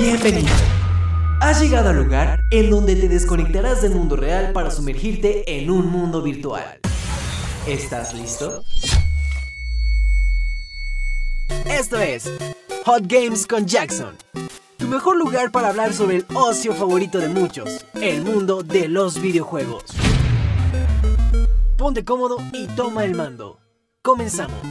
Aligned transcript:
Bienvenido. 0.00 0.54
Has 1.40 1.60
llegado 1.60 1.88
al 1.88 1.96
lugar 1.96 2.44
en 2.52 2.70
donde 2.70 2.94
te 2.94 3.08
desconectarás 3.08 3.82
del 3.82 3.96
mundo 3.96 4.14
real 4.14 4.52
para 4.52 4.70
sumergirte 4.70 5.58
en 5.58 5.70
un 5.70 5.88
mundo 5.90 6.22
virtual. 6.22 6.78
¿Estás 7.66 8.14
listo? 8.14 8.62
Esto 11.64 11.98
es 11.98 12.30
Hot 12.84 13.06
Games 13.08 13.44
con 13.44 13.66
Jackson. 13.66 14.16
Tu 14.76 14.86
mejor 14.86 15.16
lugar 15.16 15.50
para 15.50 15.70
hablar 15.70 15.92
sobre 15.92 16.16
el 16.18 16.26
ocio 16.32 16.74
favorito 16.74 17.18
de 17.18 17.30
muchos, 17.30 17.84
el 18.00 18.22
mundo 18.22 18.62
de 18.62 18.86
los 18.86 19.20
videojuegos. 19.20 19.82
Ponte 21.76 22.04
cómodo 22.04 22.36
y 22.52 22.68
toma 22.68 23.04
el 23.04 23.16
mando. 23.16 23.58
Comenzamos. 24.02 24.62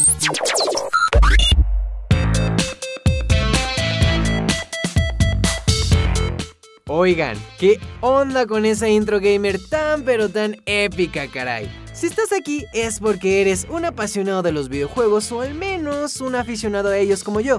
Oigan, 6.90 7.38
¿qué 7.60 7.82
onda 8.00 8.48
con 8.48 8.66
esa 8.66 8.88
intro 8.88 9.20
gamer 9.20 9.60
tan 9.70 10.04
pero 10.04 10.30
tan 10.30 10.56
épica, 10.66 11.28
caray? 11.28 11.70
Si 11.92 12.08
estás 12.08 12.32
aquí 12.32 12.66
es 12.74 13.02
porque 13.02 13.42
eres 13.42 13.68
un 13.70 13.84
apasionado 13.84 14.42
de 14.42 14.54
los 14.54 14.70
videojuegos 14.70 15.30
o 15.34 15.42
al 15.42 15.54
menos 15.54 16.22
un 16.22 16.36
aficionado 16.36 16.88
a 16.88 16.98
ellos 16.98 17.26
como 17.26 17.42
yo. 17.42 17.58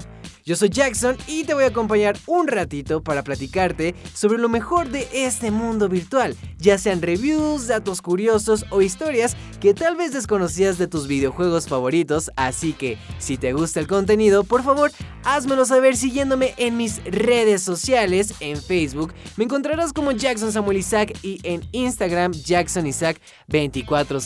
Yo 0.49 0.55
soy 0.55 0.69
Jackson 0.69 1.15
y 1.27 1.43
te 1.43 1.53
voy 1.53 1.65
a 1.65 1.67
acompañar 1.67 2.17
un 2.25 2.47
ratito 2.47 3.03
para 3.03 3.23
platicarte 3.23 3.93
sobre 4.15 4.39
lo 4.39 4.49
mejor 4.49 4.89
de 4.89 5.07
este 5.13 5.51
mundo 5.51 5.87
virtual, 5.89 6.35
ya 6.57 6.79
sean 6.79 7.03
reviews, 7.03 7.67
datos 7.67 8.01
curiosos 8.01 8.65
o 8.71 8.81
historias 8.81 9.37
que 9.61 9.75
tal 9.75 9.95
vez 9.95 10.11
desconocías 10.11 10.79
de 10.79 10.87
tus 10.87 11.05
videojuegos 11.05 11.67
favoritos, 11.67 12.31
así 12.35 12.73
que 12.73 12.97
si 13.19 13.37
te 13.37 13.53
gusta 13.53 13.79
el 13.79 13.85
contenido, 13.85 14.43
por 14.43 14.63
favor, 14.63 14.91
házmelo 15.23 15.65
saber 15.65 15.95
siguiéndome 15.95 16.55
en 16.57 16.77
mis 16.77 17.03
redes 17.03 17.61
sociales, 17.61 18.33
en 18.39 18.59
Facebook, 18.59 19.13
me 19.37 19.43
encontrarás 19.43 19.93
como 19.93 20.13
Jackson 20.13 20.51
Samuel 20.51 20.77
Isaac 20.77 21.15
y 21.21 21.39
en 21.43 21.61
Instagram 21.73 22.31
Jackson 22.31 22.87
Isaac 22.87 23.21
24 23.49 24.19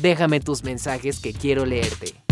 Déjame 0.00 0.38
tus 0.38 0.62
mensajes 0.62 1.18
que 1.18 1.32
quiero 1.32 1.66
leerte. 1.66 2.29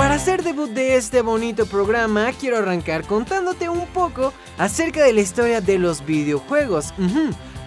Para 0.00 0.14
hacer 0.14 0.42
debut 0.42 0.70
de 0.70 0.96
este 0.96 1.20
bonito 1.20 1.66
programa, 1.66 2.32
quiero 2.32 2.56
arrancar 2.56 3.06
contándote 3.06 3.68
un 3.68 3.86
poco 3.88 4.32
acerca 4.56 5.04
de 5.04 5.12
la 5.12 5.20
historia 5.20 5.60
de 5.60 5.78
los 5.78 6.06
videojuegos 6.06 6.94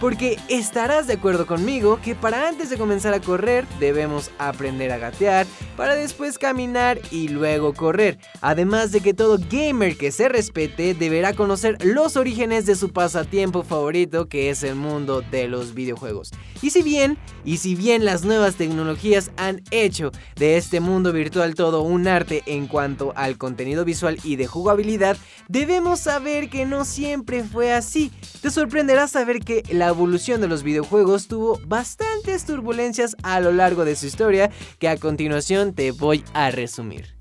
porque 0.04 0.38
estarás 0.48 1.06
de 1.06 1.14
acuerdo 1.14 1.46
conmigo 1.46 1.98
que 2.04 2.14
para 2.14 2.46
antes 2.46 2.68
de 2.68 2.76
comenzar 2.76 3.14
a 3.14 3.22
correr 3.22 3.66
debemos 3.80 4.30
aprender 4.36 4.92
a 4.92 4.98
gatear 4.98 5.46
para 5.78 5.94
después 5.94 6.36
caminar 6.36 7.00
y 7.10 7.28
luego 7.28 7.72
correr. 7.72 8.18
Además 8.42 8.92
de 8.92 9.00
que 9.00 9.14
todo 9.14 9.38
gamer 9.50 9.96
que 9.96 10.12
se 10.12 10.28
respete 10.28 10.92
deberá 10.92 11.32
conocer 11.32 11.82
los 11.82 12.18
orígenes 12.18 12.66
de 12.66 12.76
su 12.76 12.90
pasatiempo 12.90 13.62
favorito 13.62 14.28
que 14.28 14.50
es 14.50 14.62
el 14.62 14.74
mundo 14.74 15.22
de 15.22 15.48
los 15.48 15.72
videojuegos. 15.72 16.32
Y 16.60 16.68
si 16.68 16.82
bien, 16.82 17.16
y 17.46 17.56
si 17.56 17.74
bien 17.74 18.04
las 18.04 18.24
nuevas 18.24 18.56
tecnologías 18.56 19.30
han 19.38 19.62
hecho 19.70 20.12
de 20.36 20.58
este 20.58 20.80
mundo 20.80 21.14
virtual 21.14 21.54
todo 21.54 21.80
un 21.80 22.08
arte 22.08 22.42
en 22.44 22.66
cuanto 22.66 23.14
al 23.16 23.38
contenido 23.38 23.86
visual 23.86 24.18
y 24.22 24.36
de 24.36 24.46
jugabilidad, 24.46 25.16
debemos 25.48 26.00
saber 26.00 26.50
que 26.50 26.66
no 26.66 26.84
siempre 26.84 27.42
fue 27.42 27.72
así. 27.72 28.12
Te 28.42 28.50
sorprenderá 28.50 29.08
saber 29.08 29.40
que 29.40 29.62
la 29.70 29.93
evolución 29.94 30.40
de 30.40 30.48
los 30.48 30.62
videojuegos 30.64 31.28
tuvo 31.28 31.60
bastantes 31.66 32.44
turbulencias 32.44 33.16
a 33.22 33.40
lo 33.40 33.52
largo 33.52 33.84
de 33.84 33.94
su 33.94 34.06
historia 34.06 34.50
que 34.78 34.88
a 34.88 34.96
continuación 34.96 35.72
te 35.72 35.92
voy 35.92 36.24
a 36.34 36.50
resumir. 36.50 37.13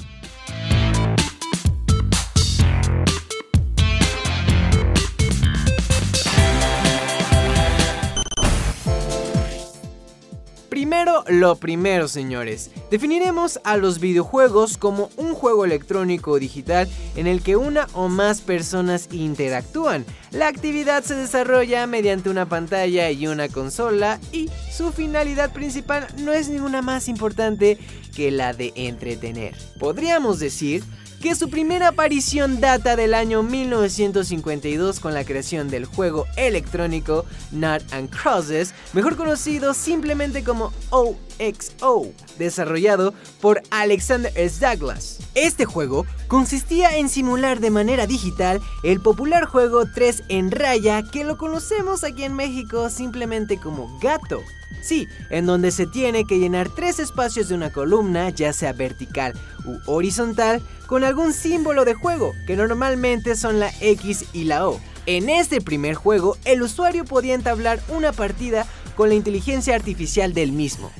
Primero, 11.03 11.25
lo 11.27 11.55
primero, 11.57 12.07
señores. 12.07 12.71
Definiremos 12.89 13.59
a 13.65 13.75
los 13.75 13.99
videojuegos 13.99 14.77
como 14.77 15.09
un 15.17 15.33
juego 15.33 15.65
electrónico 15.65 16.31
o 16.31 16.39
digital 16.39 16.87
en 17.17 17.27
el 17.27 17.41
que 17.41 17.57
una 17.57 17.89
o 17.91 18.07
más 18.07 18.39
personas 18.39 19.09
interactúan. 19.11 20.05
La 20.31 20.47
actividad 20.47 21.03
se 21.03 21.15
desarrolla 21.15 21.87
mediante 21.87 22.29
una 22.29 22.47
pantalla 22.47 23.11
y 23.11 23.27
una 23.27 23.49
consola 23.49 24.17
y 24.31 24.49
su 24.71 24.93
finalidad 24.93 25.51
principal 25.51 26.07
no 26.19 26.31
es 26.31 26.47
ninguna 26.47 26.81
más 26.81 27.09
importante 27.09 27.77
que 28.15 28.31
la 28.31 28.53
de 28.53 28.71
entretener. 28.75 29.57
Podríamos 29.79 30.39
decir 30.39 30.85
que 31.23 31.35
su 31.35 31.49
primera 31.49 31.87
aparición 31.87 32.59
data 32.59 32.97
del 32.97 33.13
año 33.13 33.43
1952 33.43 34.99
con 34.99 35.13
la 35.13 35.23
creación 35.23 35.69
del 35.69 35.85
juego 35.85 36.25
electrónico 36.35 37.23
Nut 37.53 37.81
and 37.93 38.09
Crosses, 38.09 38.73
mejor 38.91 39.15
conocido 39.15 39.73
simplemente 39.73 40.43
como 40.43 40.73
OXO, 40.89 42.11
desarrollado 42.37 43.13
por 43.39 43.63
Alexander 43.69 44.33
S. 44.35 44.59
Douglas. 44.59 45.19
Este 45.33 45.63
juego 45.63 46.05
consistía 46.27 46.97
en 46.97 47.07
simular 47.07 47.61
de 47.61 47.71
manera 47.71 48.05
digital 48.05 48.59
el 48.83 48.99
popular 48.99 49.45
juego 49.45 49.85
3 49.95 50.23
en 50.27 50.51
raya 50.51 51.03
que 51.09 51.23
lo 51.23 51.37
conocemos 51.37 52.03
aquí 52.03 52.25
en 52.25 52.33
México 52.33 52.89
simplemente 52.89 53.57
como 53.57 53.97
gato. 53.99 54.41
Sí, 54.83 55.07
en 55.29 55.45
donde 55.45 55.71
se 55.71 55.87
tiene 55.87 56.25
que 56.25 56.39
llenar 56.39 56.67
tres 56.67 56.99
espacios 56.99 57.47
de 57.47 57.55
una 57.55 57.71
columna, 57.71 58.29
ya 58.31 58.51
sea 58.51 58.73
vertical 58.73 59.33
u 59.65 59.79
horizontal, 59.85 60.61
con 60.87 61.05
algún 61.05 61.31
símbolo 61.31 61.85
de 61.85 61.93
juego, 61.93 62.33
que 62.45 62.57
normalmente 62.57 63.37
son 63.37 63.61
la 63.61 63.71
X 63.79 64.25
y 64.33 64.43
la 64.43 64.67
O. 64.67 64.81
En 65.05 65.29
este 65.29 65.61
primer 65.61 65.95
juego, 65.95 66.37
el 66.43 66.61
usuario 66.61 67.05
podía 67.05 67.33
entablar 67.33 67.79
una 67.87 68.11
partida 68.11 68.65
con 68.97 69.07
la 69.07 69.15
inteligencia 69.15 69.73
artificial 69.73 70.33
del 70.33 70.51
mismo. 70.51 70.91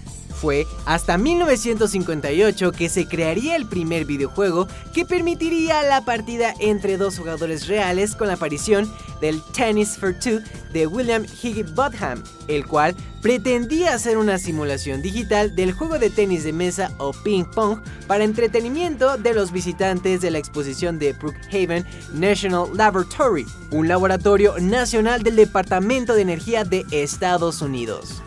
Fue 0.44 0.66
hasta 0.86 1.18
1958 1.18 2.72
que 2.74 2.90
se 2.90 3.08
crearía 3.08 3.56
el 3.56 3.66
primer 3.66 4.04
videojuego 4.06 4.68
que 4.94 5.06
permitiría 5.06 5.84
la 5.84 6.04
partida 6.04 6.54
entre 6.60 6.98
dos 6.98 7.18
jugadores 7.18 7.68
reales 7.68 8.16
con 8.16 8.28
la 8.28 8.34
aparición 8.34 8.92
del 9.22 9.42
Tennis 9.56 9.98
for 9.98 10.14
Two 10.14 10.42
de 10.74 10.88
William 10.88 11.26
Higginbotham, 11.42 12.24
el 12.50 12.66
cual 12.66 12.94
pretendía 13.24 13.94
hacer 13.94 14.18
una 14.18 14.38
simulación 14.38 15.02
digital 15.02 15.56
del 15.56 15.72
juego 15.72 15.98
de 15.98 16.10
tenis 16.10 16.44
de 16.44 16.52
mesa 16.52 16.92
o 16.98 17.14
ping 17.14 17.46
pong 17.46 17.80
para 18.06 18.26
entretenimiento 18.26 19.18
de 19.18 19.34
los 19.34 19.54
visitantes 19.54 20.20
de 20.20 20.30
la 20.30 20.40
exposición 20.40 21.00
de 21.00 21.14
Brookhaven 21.14 21.86
National 22.14 22.68
Laboratory, 22.76 23.46
un 23.72 23.88
laboratorio 23.88 24.56
nacional 24.60 25.24
del 25.24 25.38
Departamento 25.38 26.14
de 26.14 26.22
Energía 26.22 26.66
de 26.66 26.86
Estados 26.92 27.62
Unidos. 27.62 28.22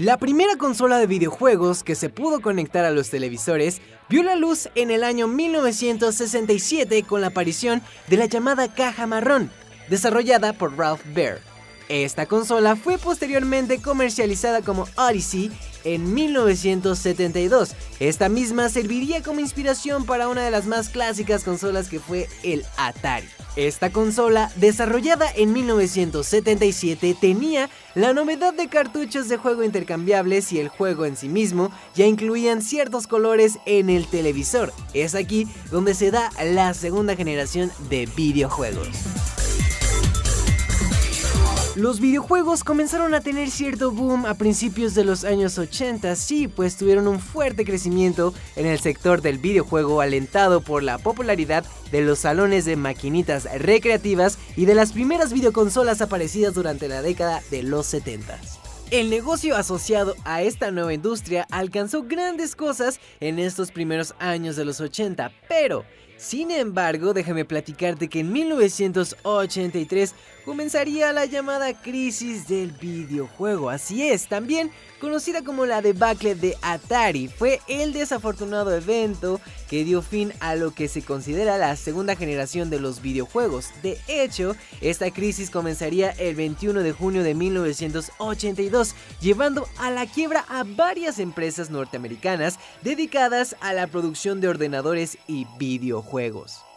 La 0.00 0.16
primera 0.16 0.56
consola 0.56 0.98
de 0.98 1.06
videojuegos 1.06 1.82
que 1.82 1.94
se 1.94 2.08
pudo 2.08 2.40
conectar 2.40 2.86
a 2.86 2.90
los 2.90 3.10
televisores 3.10 3.82
vio 4.08 4.22
la 4.22 4.34
luz 4.34 4.70
en 4.74 4.90
el 4.90 5.04
año 5.04 5.28
1967 5.28 7.02
con 7.02 7.20
la 7.20 7.26
aparición 7.26 7.82
de 8.08 8.16
la 8.16 8.24
llamada 8.24 8.72
caja 8.72 9.06
marrón, 9.06 9.50
desarrollada 9.90 10.54
por 10.54 10.74
Ralph 10.78 11.02
Baer. 11.14 11.49
Esta 11.90 12.26
consola 12.26 12.76
fue 12.76 12.98
posteriormente 12.98 13.82
comercializada 13.82 14.62
como 14.62 14.86
Odyssey 14.96 15.50
en 15.82 16.14
1972. 16.14 17.72
Esta 17.98 18.28
misma 18.28 18.68
serviría 18.68 19.24
como 19.24 19.40
inspiración 19.40 20.06
para 20.06 20.28
una 20.28 20.44
de 20.44 20.52
las 20.52 20.66
más 20.66 20.88
clásicas 20.88 21.42
consolas 21.42 21.88
que 21.88 21.98
fue 21.98 22.28
el 22.44 22.64
Atari. 22.76 23.26
Esta 23.56 23.90
consola, 23.90 24.52
desarrollada 24.54 25.26
en 25.34 25.52
1977, 25.52 27.16
tenía 27.20 27.68
la 27.96 28.12
novedad 28.12 28.54
de 28.54 28.68
cartuchos 28.68 29.28
de 29.28 29.36
juego 29.36 29.64
intercambiables 29.64 30.52
y 30.52 30.60
el 30.60 30.68
juego 30.68 31.06
en 31.06 31.16
sí 31.16 31.28
mismo 31.28 31.72
ya 31.96 32.06
incluían 32.06 32.62
ciertos 32.62 33.08
colores 33.08 33.58
en 33.66 33.90
el 33.90 34.06
televisor. 34.06 34.72
Es 34.94 35.16
aquí 35.16 35.48
donde 35.72 35.94
se 35.94 36.12
da 36.12 36.30
la 36.40 36.72
segunda 36.72 37.16
generación 37.16 37.72
de 37.88 38.06
videojuegos. 38.14 38.86
Los 41.76 42.00
videojuegos 42.00 42.64
comenzaron 42.64 43.14
a 43.14 43.20
tener 43.20 43.48
cierto 43.48 43.92
boom 43.92 44.26
a 44.26 44.34
principios 44.34 44.92
de 44.96 45.04
los 45.04 45.24
años 45.24 45.56
80, 45.56 46.16
sí, 46.16 46.48
pues 46.48 46.76
tuvieron 46.76 47.06
un 47.06 47.20
fuerte 47.20 47.64
crecimiento 47.64 48.34
en 48.56 48.66
el 48.66 48.80
sector 48.80 49.22
del 49.22 49.38
videojuego 49.38 50.00
alentado 50.00 50.62
por 50.62 50.82
la 50.82 50.98
popularidad 50.98 51.64
de 51.92 52.00
los 52.00 52.18
salones 52.18 52.64
de 52.64 52.74
maquinitas 52.74 53.46
recreativas 53.60 54.36
y 54.56 54.64
de 54.64 54.74
las 54.74 54.92
primeras 54.92 55.32
videoconsolas 55.32 56.02
aparecidas 56.02 56.54
durante 56.54 56.88
la 56.88 57.02
década 57.02 57.40
de 57.52 57.62
los 57.62 57.86
70. 57.86 58.40
El 58.90 59.08
negocio 59.08 59.54
asociado 59.54 60.16
a 60.24 60.42
esta 60.42 60.72
nueva 60.72 60.92
industria 60.92 61.46
alcanzó 61.52 62.02
grandes 62.02 62.56
cosas 62.56 62.98
en 63.20 63.38
estos 63.38 63.70
primeros 63.70 64.16
años 64.18 64.56
de 64.56 64.64
los 64.64 64.80
80, 64.80 65.30
pero 65.48 65.84
sin 66.20 66.50
embargo, 66.50 67.14
déjame 67.14 67.46
platicarte 67.46 68.08
que 68.08 68.20
en 68.20 68.30
1983 68.30 70.14
comenzaría 70.44 71.12
la 71.12 71.24
llamada 71.26 71.80
crisis 71.80 72.48
del 72.48 72.72
videojuego. 72.72 73.70
Así 73.70 74.08
es, 74.08 74.28
también 74.28 74.70
conocida 75.00 75.42
como 75.42 75.66
la 75.66 75.82
debacle 75.82 76.34
de 76.34 76.56
Atari, 76.62 77.28
fue 77.28 77.60
el 77.68 77.92
desafortunado 77.92 78.74
evento 78.74 79.40
que 79.68 79.84
dio 79.84 80.02
fin 80.02 80.32
a 80.40 80.56
lo 80.56 80.72
que 80.72 80.88
se 80.88 81.02
considera 81.02 81.58
la 81.58 81.74
segunda 81.76 82.16
generación 82.16 82.70
de 82.70 82.80
los 82.80 83.00
videojuegos. 83.00 83.70
De 83.82 83.98
hecho, 84.08 84.56
esta 84.80 85.10
crisis 85.10 85.50
comenzaría 85.50 86.10
el 86.10 86.34
21 86.34 86.82
de 86.82 86.92
junio 86.92 87.22
de 87.22 87.34
1982, 87.34 88.94
llevando 89.20 89.66
a 89.78 89.90
la 89.90 90.06
quiebra 90.06 90.44
a 90.48 90.64
varias 90.64 91.18
empresas 91.18 91.70
norteamericanas 91.70 92.58
dedicadas 92.82 93.56
a 93.60 93.72
la 93.72 93.86
producción 93.86 94.40
de 94.40 94.48
ordenadores 94.48 95.18
y 95.26 95.46
videojuegos. 95.58 96.69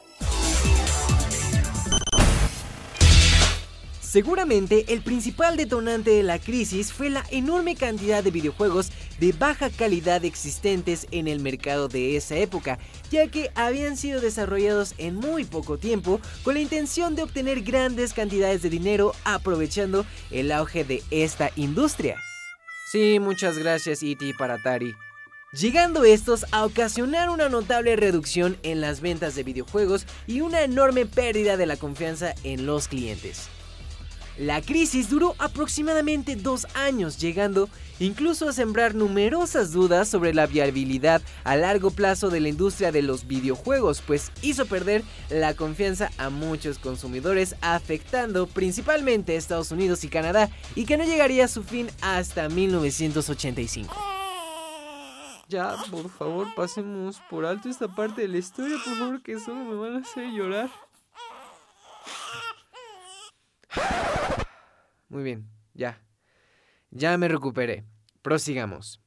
Seguramente 4.13 4.93
el 4.93 5.01
principal 5.01 5.57
detonante 5.57 6.11
de 6.11 6.21
la 6.21 6.37
crisis 6.37 6.93
fue 6.93 7.09
la 7.09 7.25
enorme 7.31 7.75
cantidad 7.75 8.23
de 8.23 8.29
videojuegos 8.29 8.91
de 9.19 9.31
baja 9.31 9.71
calidad 9.71 10.23
existentes 10.23 11.07
en 11.09 11.27
el 11.27 11.39
mercado 11.39 11.87
de 11.87 12.15
esa 12.15 12.35
época, 12.35 12.77
ya 13.09 13.25
que 13.25 13.49
habían 13.55 13.97
sido 13.97 14.21
desarrollados 14.21 14.93
en 14.99 15.15
muy 15.15 15.45
poco 15.45 15.79
tiempo 15.79 16.21
con 16.43 16.53
la 16.53 16.59
intención 16.59 17.15
de 17.15 17.23
obtener 17.23 17.63
grandes 17.63 18.13
cantidades 18.13 18.61
de 18.61 18.69
dinero 18.69 19.15
aprovechando 19.23 20.05
el 20.29 20.51
auge 20.51 20.83
de 20.83 21.01
esta 21.09 21.49
industria. 21.55 22.15
Sí, 22.91 23.17
muchas 23.19 23.57
gracias 23.57 24.03
E.T. 24.03 24.33
para 24.37 24.53
Atari 24.53 24.93
llegando 25.53 26.03
estos 26.03 26.45
a 26.51 26.65
ocasionar 26.65 27.31
una 27.31 27.49
notable 27.49 27.95
reducción 27.95 28.57
en 28.61 28.79
las 28.79 29.01
ventas 29.01 29.33
de 29.33 29.41
videojuegos 29.41 30.05
y 30.27 30.41
una 30.41 30.61
enorme 30.61 31.07
pérdida 31.07 31.57
de 31.57 31.65
la 31.65 31.77
confianza 31.77 32.35
en 32.43 32.67
los 32.67 32.87
clientes. 32.87 33.49
La 34.37 34.61
crisis 34.61 35.09
duró 35.09 35.35
aproximadamente 35.37 36.35
dos 36.35 36.65
años, 36.73 37.19
llegando 37.19 37.69
incluso 37.99 38.49
a 38.49 38.53
sembrar 38.53 38.95
numerosas 38.95 39.71
dudas 39.71 40.09
sobre 40.09 40.33
la 40.33 40.47
viabilidad 40.47 41.21
a 41.43 41.55
largo 41.55 41.91
plazo 41.91 42.31
de 42.31 42.39
la 42.39 42.49
industria 42.49 42.91
de 42.91 43.03
los 43.03 43.27
videojuegos, 43.27 44.01
pues 44.01 44.31
hizo 44.41 44.65
perder 44.65 45.03
la 45.29 45.53
confianza 45.53 46.09
a 46.17 46.29
muchos 46.29 46.79
consumidores, 46.79 47.55
afectando 47.61 48.47
principalmente 48.47 49.33
a 49.33 49.37
Estados 49.37 49.71
Unidos 49.71 50.03
y 50.03 50.09
Canadá, 50.09 50.49
y 50.75 50.85
que 50.85 50.97
no 50.97 51.03
llegaría 51.03 51.45
a 51.45 51.49
su 51.49 51.63
fin 51.63 51.89
hasta 52.01 52.49
1985. 52.49 53.95
Ya, 55.47 55.75
por 55.91 56.09
favor, 56.09 56.47
pasemos 56.55 57.21
por 57.29 57.45
alto 57.45 57.69
esta 57.69 57.87
parte 57.87 58.23
de 58.23 58.27
la 58.27 58.37
historia, 58.37 58.77
por 58.83 58.95
favor, 58.95 59.21
que 59.21 59.39
solo 59.39 59.63
me 59.63 59.75
van 59.75 59.97
a 59.97 59.99
hacer 59.99 60.31
llorar. 60.31 60.71
Muy 65.09 65.23
bien, 65.23 65.47
ya. 65.73 66.01
Ya 66.91 67.17
me 67.17 67.27
recuperé. 67.27 67.85
Prosigamos. 68.21 68.99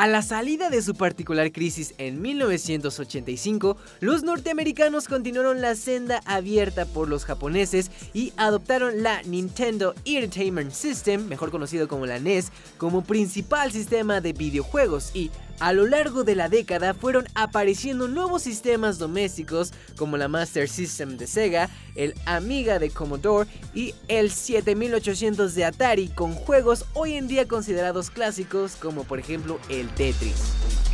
A 0.00 0.06
la 0.06 0.22
salida 0.22 0.70
de 0.70 0.80
su 0.80 0.94
particular 0.94 1.52
crisis 1.52 1.94
en 1.98 2.22
1985, 2.22 3.76
los 4.00 4.22
norteamericanos 4.22 5.08
continuaron 5.08 5.60
la 5.60 5.74
senda 5.74 6.22
abierta 6.24 6.86
por 6.86 7.06
los 7.06 7.26
japoneses 7.26 7.90
y 8.14 8.32
adoptaron 8.38 9.02
la 9.02 9.20
Nintendo 9.24 9.94
Entertainment 10.06 10.72
System, 10.72 11.28
mejor 11.28 11.50
conocido 11.50 11.86
como 11.86 12.06
la 12.06 12.18
NES, 12.18 12.50
como 12.78 13.04
principal 13.04 13.72
sistema 13.72 14.22
de 14.22 14.32
videojuegos 14.32 15.14
y 15.14 15.30
a 15.60 15.72
lo 15.72 15.86
largo 15.86 16.24
de 16.24 16.34
la 16.34 16.48
década 16.48 16.94
fueron 16.94 17.26
apareciendo 17.34 18.08
nuevos 18.08 18.42
sistemas 18.42 18.98
domésticos 18.98 19.72
como 19.96 20.16
la 20.16 20.28
Master 20.28 20.68
System 20.68 21.16
de 21.16 21.26
Sega, 21.26 21.70
el 21.94 22.14
Amiga 22.26 22.78
de 22.78 22.90
Commodore 22.90 23.48
y 23.74 23.94
el 24.08 24.30
7800 24.30 25.54
de 25.54 25.64
Atari 25.64 26.08
con 26.08 26.34
juegos 26.34 26.86
hoy 26.94 27.14
en 27.14 27.28
día 27.28 27.46
considerados 27.46 28.10
clásicos 28.10 28.76
como 28.76 29.04
por 29.04 29.18
ejemplo 29.18 29.60
el 29.68 29.88
Tetris. 29.90 30.89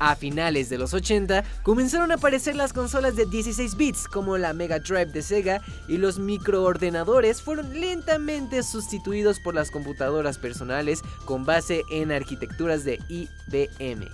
A 0.00 0.14
finales 0.16 0.68
de 0.68 0.78
los 0.78 0.94
80 0.94 1.44
comenzaron 1.62 2.12
a 2.12 2.14
aparecer 2.14 2.54
las 2.54 2.72
consolas 2.72 3.16
de 3.16 3.26
16 3.26 3.76
bits 3.76 4.06
como 4.06 4.38
la 4.38 4.52
Mega 4.52 4.78
Drive 4.78 5.06
de 5.06 5.22
Sega 5.22 5.60
y 5.88 5.96
los 5.96 6.18
microordenadores 6.18 7.42
fueron 7.42 7.80
lentamente 7.80 8.62
sustituidos 8.62 9.40
por 9.40 9.54
las 9.54 9.70
computadoras 9.70 10.38
personales 10.38 11.02
con 11.24 11.44
base 11.44 11.82
en 11.90 12.12
arquitecturas 12.12 12.84
de 12.84 13.00
IBM. 13.08 14.08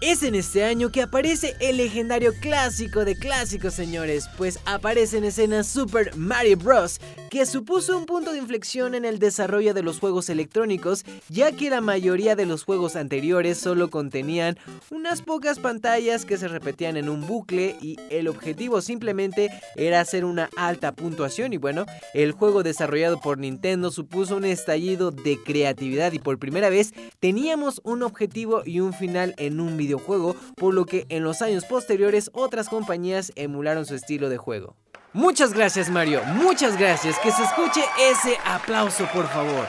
Es 0.00 0.22
en 0.22 0.34
este 0.34 0.64
año 0.64 0.90
que 0.90 1.02
aparece 1.02 1.56
el 1.60 1.76
legendario 1.76 2.32
clásico 2.40 3.04
de 3.04 3.16
clásicos, 3.16 3.74
señores, 3.74 4.30
pues 4.38 4.58
aparece 4.64 5.18
en 5.18 5.24
escena 5.24 5.62
Super 5.62 6.16
Mario 6.16 6.56
Bros., 6.56 6.98
que 7.28 7.44
supuso 7.44 7.96
un 7.96 8.06
punto 8.06 8.32
de 8.32 8.38
inflexión 8.38 8.94
en 8.94 9.04
el 9.04 9.18
desarrollo 9.18 9.74
de 9.74 9.82
los 9.82 10.00
juegos 10.00 10.30
electrónicos, 10.30 11.04
ya 11.28 11.52
que 11.52 11.70
la 11.70 11.82
mayoría 11.82 12.34
de 12.34 12.46
los 12.46 12.64
juegos 12.64 12.96
anteriores 12.96 13.58
solo 13.58 13.90
contenían 13.90 14.58
unas 14.90 15.22
pocas 15.22 15.60
pantallas 15.60 16.24
que 16.24 16.38
se 16.38 16.48
repetían 16.48 16.96
en 16.96 17.08
un 17.08 17.26
bucle 17.26 17.76
y 17.80 17.96
el 18.08 18.26
objetivo 18.26 18.80
simplemente 18.80 19.50
era 19.76 20.00
hacer 20.00 20.24
una 20.24 20.48
alta 20.56 20.92
puntuación 20.92 21.52
y 21.52 21.58
bueno, 21.58 21.84
el 22.14 22.32
juego 22.32 22.64
desarrollado 22.64 23.20
por 23.20 23.38
Nintendo 23.38 23.92
supuso 23.92 24.36
un 24.36 24.46
estallido 24.46 25.12
de 25.12 25.38
creatividad 25.38 26.12
y 26.12 26.18
por 26.18 26.38
primera 26.38 26.68
vez 26.68 26.94
teníamos 27.20 27.80
un 27.84 28.02
objetivo 28.02 28.62
y 28.64 28.80
un 28.80 28.92
final 28.92 29.34
en 29.36 29.60
un 29.60 29.76
video 29.76 29.89
juego 29.98 30.36
por 30.56 30.74
lo 30.74 30.86
que 30.86 31.06
en 31.08 31.24
los 31.24 31.42
años 31.42 31.64
posteriores 31.64 32.30
otras 32.32 32.68
compañías 32.68 33.32
emularon 33.36 33.86
su 33.86 33.94
estilo 33.94 34.28
de 34.28 34.36
juego. 34.36 34.76
Muchas 35.12 35.52
gracias 35.52 35.90
Mario, 35.90 36.22
muchas 36.34 36.78
gracias, 36.78 37.18
que 37.18 37.32
se 37.32 37.42
escuche 37.42 37.82
ese 37.98 38.36
aplauso 38.44 39.08
por 39.12 39.26
favor. 39.28 39.66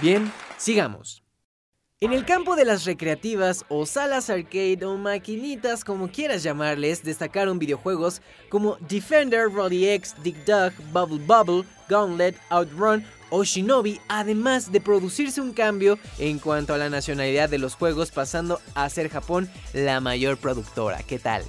Bien, 0.00 0.32
sigamos. 0.56 1.22
En 2.02 2.14
el 2.14 2.24
campo 2.24 2.56
de 2.56 2.64
las 2.64 2.86
recreativas 2.86 3.66
o 3.68 3.84
salas 3.84 4.30
arcade 4.30 4.86
o 4.86 4.96
maquinitas 4.96 5.84
como 5.84 6.10
quieras 6.10 6.42
llamarles, 6.42 7.04
destacaron 7.04 7.58
videojuegos 7.58 8.22
como 8.48 8.78
Defender, 8.88 9.52
Roddy 9.52 9.86
X, 9.86 10.14
Dick 10.22 10.36
Dug, 10.46 10.72
Bubble 10.94 11.22
Bubble, 11.26 11.68
Gauntlet, 11.90 12.34
Outrun 12.48 13.04
o 13.30 13.44
Shinobi, 13.44 14.00
además 14.08 14.72
de 14.72 14.80
producirse 14.80 15.40
un 15.40 15.52
cambio 15.52 15.98
en 16.18 16.38
cuanto 16.38 16.74
a 16.74 16.78
la 16.78 16.90
nacionalidad 16.90 17.48
de 17.48 17.58
los 17.58 17.74
juegos, 17.74 18.10
pasando 18.10 18.60
a 18.74 18.88
ser 18.90 19.08
Japón 19.08 19.50
la 19.72 20.00
mayor 20.00 20.36
productora. 20.36 21.02
¿Qué 21.02 21.18
tal? 21.18 21.44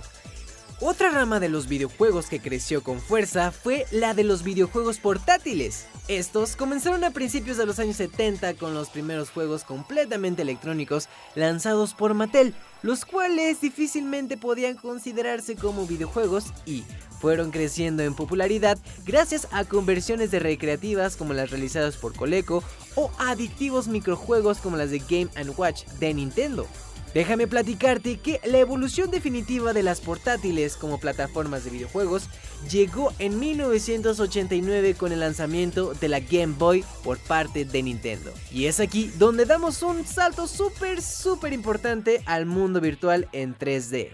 Otra 0.84 1.12
rama 1.12 1.40
de 1.40 1.48
los 1.48 1.68
videojuegos 1.68 2.26
que 2.26 2.40
creció 2.40 2.82
con 2.82 3.00
fuerza 3.00 3.52
fue 3.52 3.86
la 3.92 4.16
de 4.16 4.24
los 4.24 4.42
videojuegos 4.42 4.98
portátiles. 4.98 5.86
Estos 6.08 6.56
comenzaron 6.56 7.04
a 7.04 7.12
principios 7.12 7.58
de 7.58 7.68
los 7.68 7.78
años 7.78 7.98
70 7.98 8.56
con 8.56 8.74
los 8.74 8.90
primeros 8.90 9.30
juegos 9.30 9.64
completamente 9.64 10.42
electrónicos 10.42 11.08
lanzados 11.36 11.94
por 11.94 12.16
Mattel, 12.16 12.56
los 12.82 13.06
cuales 13.06 13.62
difícilmente 13.62 14.38
podían 14.38 14.76
considerarse 14.76 15.56
como 15.56 15.86
videojuegos 15.86 16.46
y 16.66 16.84
fueron 17.20 17.52
creciendo 17.52 18.02
en 18.02 18.16
popularidad 18.16 18.80
gracias 19.06 19.48
a 19.52 19.66
conversiones 19.66 20.32
de 20.32 20.40
recreativas 20.40 21.16
como 21.16 21.34
las 21.34 21.52
realizadas 21.52 21.96
por 21.96 22.16
Coleco 22.16 22.64
o 22.96 23.12
adictivos 23.20 23.88
microjuegos 23.88 24.58
como 24.58 24.78
las 24.78 24.90
de 24.90 24.98
Game⁇ 24.98 25.28
Watch 25.60 25.86
de 26.00 26.16
Nintendo. 26.16 26.66
Déjame 27.14 27.46
platicarte 27.48 28.20
que 28.20 28.40
la 28.46 28.60
evolución 28.60 29.12
definitiva 29.12 29.74
de 29.74 29.84
las 29.84 30.00
portátiles 30.00 30.78
como 30.78 30.98
plataformas 30.98 31.66
de 31.66 31.72
videojuegos 31.72 32.30
llegó 32.70 33.12
en 33.20 33.38
1989 33.38 34.96
con 34.96 35.12
el 35.12 35.20
lanzamiento 35.20 35.94
de 35.94 36.08
la 36.08 36.22
Game 36.22 36.56
Boy 36.58 36.86
por 37.04 37.18
parte 37.18 37.66
de 37.66 37.84
Nintendo. 37.84 38.32
Y 38.50 38.68
es 38.68 38.80
aquí 38.80 39.12
donde 39.18 39.46
damos 39.46 39.84
un 39.84 40.06
salto 40.06 40.48
súper 40.48 41.02
súper 41.02 41.52
importante 41.52 42.22
al 42.26 42.46
mundo 42.46 42.80
virtual 42.80 43.28
en 43.34 43.58
3D. 43.58 44.12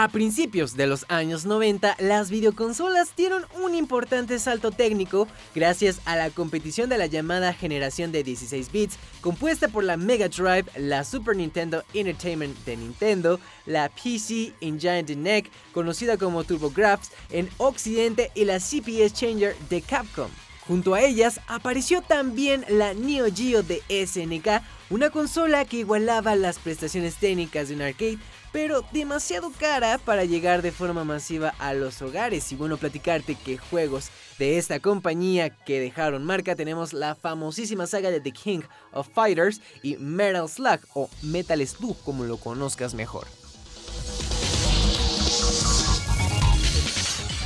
A 0.00 0.06
principios 0.06 0.76
de 0.76 0.86
los 0.86 1.06
años 1.08 1.44
90, 1.44 1.96
las 1.98 2.30
videoconsolas 2.30 3.16
dieron 3.16 3.44
un 3.60 3.74
importante 3.74 4.38
salto 4.38 4.70
técnico 4.70 5.26
gracias 5.56 6.00
a 6.04 6.14
la 6.14 6.30
competición 6.30 6.88
de 6.88 6.98
la 6.98 7.06
llamada 7.06 7.52
generación 7.52 8.12
de 8.12 8.22
16 8.22 8.70
bits, 8.70 8.96
compuesta 9.20 9.66
por 9.66 9.82
la 9.82 9.96
Mega 9.96 10.28
Drive, 10.28 10.66
la 10.76 11.02
Super 11.02 11.34
Nintendo 11.34 11.82
Entertainment 11.94 12.56
de 12.64 12.76
Nintendo, 12.76 13.40
la 13.66 13.88
PC 13.88 14.52
Engine 14.60 15.02
de 15.02 15.16
NEC, 15.16 15.50
conocida 15.72 16.16
como 16.16 16.44
TurboGrafx 16.44 17.10
en 17.30 17.50
Occidente, 17.56 18.30
y 18.36 18.44
la 18.44 18.60
CPS 18.60 19.14
Changer 19.14 19.56
de 19.68 19.82
Capcom. 19.82 20.30
Junto 20.68 20.94
a 20.94 21.00
ellas 21.00 21.40
apareció 21.48 22.02
también 22.02 22.62
la 22.68 22.92
Neo 22.94 23.26
Geo 23.34 23.62
de 23.62 23.82
SNK, 23.88 24.62
una 24.90 25.08
consola 25.08 25.64
que 25.64 25.78
igualaba 25.78 26.36
las 26.36 26.58
prestaciones 26.58 27.16
técnicas 27.16 27.68
de 27.68 27.74
un 27.74 27.82
arcade, 27.82 28.18
pero 28.52 28.82
demasiado 28.92 29.50
cara 29.50 29.98
para 29.98 30.24
llegar 30.24 30.62
de 30.62 30.72
forma 30.72 31.04
masiva 31.04 31.54
a 31.58 31.74
los 31.74 32.02
hogares. 32.02 32.50
Y 32.52 32.56
bueno, 32.56 32.76
platicarte 32.76 33.34
que 33.34 33.58
juegos 33.58 34.10
de 34.38 34.58
esta 34.58 34.80
compañía 34.80 35.50
que 35.50 35.80
dejaron 35.80 36.24
marca 36.24 36.56
tenemos 36.56 36.92
la 36.92 37.14
famosísima 37.14 37.86
saga 37.86 38.10
de 38.10 38.20
The 38.20 38.32
King 38.32 38.60
of 38.92 39.08
Fighters 39.12 39.60
y 39.82 39.96
Metal 39.96 40.48
Slug 40.48 40.80
o 40.94 41.10
Metal 41.22 41.66
Slug 41.66 41.96
como 42.04 42.24
lo 42.24 42.36
conozcas 42.38 42.94
mejor. 42.94 43.26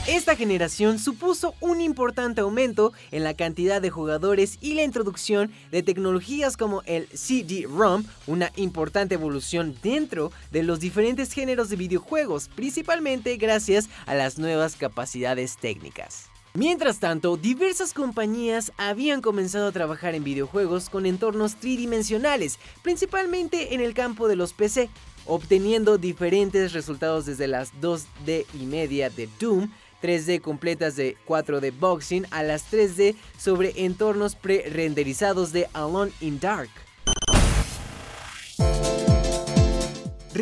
Esta 0.08 0.34
generación 0.34 0.98
supuso 0.98 1.54
un 1.60 1.80
importante 1.80 2.40
aumento 2.40 2.92
en 3.12 3.22
la 3.22 3.34
cantidad 3.34 3.80
de 3.80 3.90
jugadores 3.90 4.58
y 4.60 4.74
la 4.74 4.82
introducción 4.82 5.52
de 5.70 5.84
tecnologías 5.84 6.56
como 6.56 6.82
el 6.86 7.06
CD-ROM, 7.14 8.02
una 8.26 8.50
importante 8.56 9.14
evolución 9.14 9.76
dentro 9.80 10.32
de 10.50 10.64
los 10.64 10.80
diferentes 10.80 11.32
géneros 11.32 11.68
de 11.68 11.76
videojuegos, 11.76 12.48
principalmente 12.48 13.36
gracias 13.36 13.88
a 14.04 14.16
las 14.16 14.38
nuevas 14.38 14.74
capacidades 14.74 15.56
técnicas. 15.56 16.24
Mientras 16.54 16.98
tanto, 16.98 17.36
diversas 17.36 17.94
compañías 17.94 18.72
habían 18.78 19.22
comenzado 19.22 19.68
a 19.68 19.72
trabajar 19.72 20.16
en 20.16 20.24
videojuegos 20.24 20.90
con 20.90 21.06
entornos 21.06 21.54
tridimensionales, 21.54 22.58
principalmente 22.82 23.72
en 23.72 23.80
el 23.80 23.94
campo 23.94 24.26
de 24.26 24.34
los 24.34 24.52
PC, 24.52 24.90
obteniendo 25.26 25.96
diferentes 25.96 26.72
resultados 26.72 27.24
desde 27.24 27.46
las 27.46 27.72
2D 27.80 28.44
y 28.60 28.66
media 28.66 29.08
de 29.08 29.28
Doom 29.38 29.70
3D 30.02 30.40
completas 30.40 30.96
de 30.96 31.16
4D 31.26 31.72
Boxing 31.78 32.26
a 32.30 32.42
las 32.42 32.70
3D 32.70 33.14
sobre 33.38 33.72
entornos 33.76 34.34
pre-renderizados 34.34 35.52
de 35.52 35.68
Alone 35.72 36.12
in 36.20 36.40
Dark. 36.40 36.70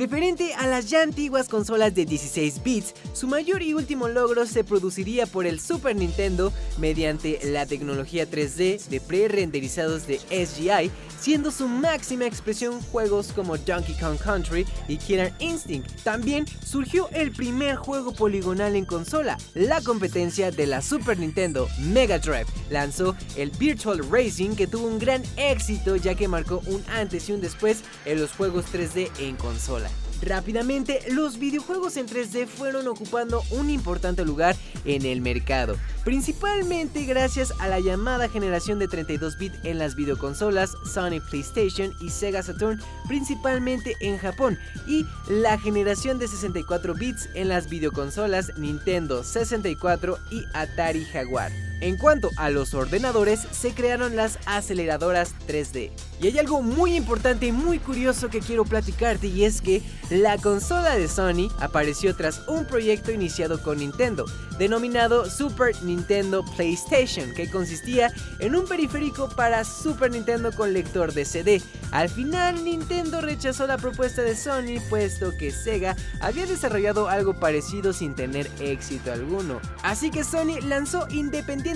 Referente 0.00 0.54
a 0.54 0.66
las 0.66 0.88
ya 0.88 1.02
antiguas 1.02 1.46
consolas 1.46 1.94
de 1.94 2.06
16 2.06 2.62
bits, 2.62 2.94
su 3.12 3.26
mayor 3.26 3.60
y 3.60 3.74
último 3.74 4.08
logro 4.08 4.46
se 4.46 4.64
produciría 4.64 5.26
por 5.26 5.44
el 5.44 5.60
Super 5.60 5.94
Nintendo 5.94 6.54
mediante 6.78 7.38
la 7.44 7.66
tecnología 7.66 8.24
3D 8.26 8.82
de 8.86 8.98
pre-renderizados 9.02 10.06
de 10.06 10.18
SGI, 10.18 10.90
siendo 11.20 11.50
su 11.50 11.68
máxima 11.68 12.24
expresión 12.24 12.80
juegos 12.80 13.32
como 13.34 13.58
Donkey 13.58 13.94
Kong 13.98 14.16
Country 14.16 14.64
y 14.88 14.96
Killer 14.96 15.34
Instinct. 15.38 15.90
También 16.02 16.46
surgió 16.64 17.10
el 17.10 17.30
primer 17.32 17.76
juego 17.76 18.14
poligonal 18.14 18.76
en 18.76 18.86
consola, 18.86 19.36
la 19.52 19.82
competencia 19.82 20.50
de 20.50 20.66
la 20.66 20.80
Super 20.80 21.18
Nintendo 21.18 21.68
Mega 21.78 22.18
Drive. 22.18 22.46
Lanzó 22.70 23.14
el 23.36 23.50
Virtual 23.50 24.00
Racing 24.10 24.56
que 24.56 24.66
tuvo 24.66 24.86
un 24.86 24.98
gran 24.98 25.22
éxito 25.36 25.96
ya 25.96 26.14
que 26.14 26.26
marcó 26.26 26.62
un 26.68 26.82
antes 26.88 27.28
y 27.28 27.32
un 27.32 27.42
después 27.42 27.82
en 28.06 28.18
los 28.18 28.32
juegos 28.32 28.64
3D 28.72 29.10
en 29.18 29.36
consola. 29.36 29.89
Rápidamente, 30.22 31.00
los 31.10 31.38
videojuegos 31.38 31.96
en 31.96 32.06
3D 32.06 32.46
fueron 32.46 32.86
ocupando 32.88 33.42
un 33.50 33.70
importante 33.70 34.24
lugar 34.24 34.54
en 34.84 35.06
el 35.06 35.20
mercado, 35.22 35.76
principalmente 36.04 37.04
gracias 37.04 37.52
a 37.58 37.68
la 37.68 37.80
llamada 37.80 38.28
generación 38.28 38.78
de 38.78 38.88
32 38.88 39.38
bits 39.38 39.58
en 39.64 39.78
las 39.78 39.94
videoconsolas 39.94 40.72
Sony 40.84 41.20
PlayStation 41.30 41.92
y 42.00 42.10
Sega 42.10 42.42
Saturn, 42.42 42.80
principalmente 43.08 43.94
en 44.00 44.18
Japón, 44.18 44.58
y 44.86 45.06
la 45.28 45.58
generación 45.58 46.18
de 46.18 46.28
64 46.28 46.94
bits 46.94 47.28
en 47.34 47.48
las 47.48 47.68
videoconsolas 47.68 48.52
Nintendo 48.58 49.24
64 49.24 50.18
y 50.30 50.44
Atari 50.52 51.04
Jaguar. 51.06 51.69
En 51.80 51.96
cuanto 51.96 52.30
a 52.36 52.50
los 52.50 52.74
ordenadores, 52.74 53.40
se 53.52 53.72
crearon 53.72 54.14
las 54.14 54.38
aceleradoras 54.44 55.34
3D. 55.48 55.90
Y 56.20 56.26
hay 56.26 56.38
algo 56.38 56.60
muy 56.60 56.94
importante 56.94 57.46
y 57.46 57.52
muy 57.52 57.78
curioso 57.78 58.28
que 58.28 58.40
quiero 58.40 58.66
platicarte 58.66 59.28
y 59.28 59.44
es 59.44 59.62
que 59.62 59.82
la 60.10 60.36
consola 60.36 60.96
de 60.96 61.08
Sony 61.08 61.50
apareció 61.60 62.14
tras 62.14 62.46
un 62.46 62.66
proyecto 62.66 63.10
iniciado 63.10 63.62
con 63.62 63.78
Nintendo, 63.78 64.26
denominado 64.58 65.30
Super 65.30 65.74
Nintendo 65.82 66.44
PlayStation, 66.56 67.32
que 67.32 67.48
consistía 67.48 68.12
en 68.40 68.54
un 68.54 68.66
periférico 68.66 69.30
para 69.30 69.64
Super 69.64 70.10
Nintendo 70.10 70.52
con 70.52 70.74
lector 70.74 71.14
de 71.14 71.24
CD. 71.24 71.62
Al 71.90 72.10
final 72.10 72.62
Nintendo 72.62 73.22
rechazó 73.22 73.66
la 73.66 73.78
propuesta 73.78 74.20
de 74.20 74.36
Sony 74.36 74.80
puesto 74.90 75.34
que 75.38 75.50
Sega 75.50 75.96
había 76.20 76.44
desarrollado 76.44 77.08
algo 77.08 77.40
parecido 77.40 77.94
sin 77.94 78.14
tener 78.14 78.50
éxito 78.60 79.10
alguno. 79.10 79.58
Así 79.82 80.10
que 80.10 80.22
Sony 80.22 80.60
lanzó 80.62 81.06
independientemente 81.08 81.69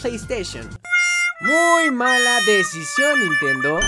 PlayStation. 0.00 0.66
Muy 1.40 1.90
mala 1.90 2.40
decisión 2.46 3.20
Nintendo. 3.20 3.80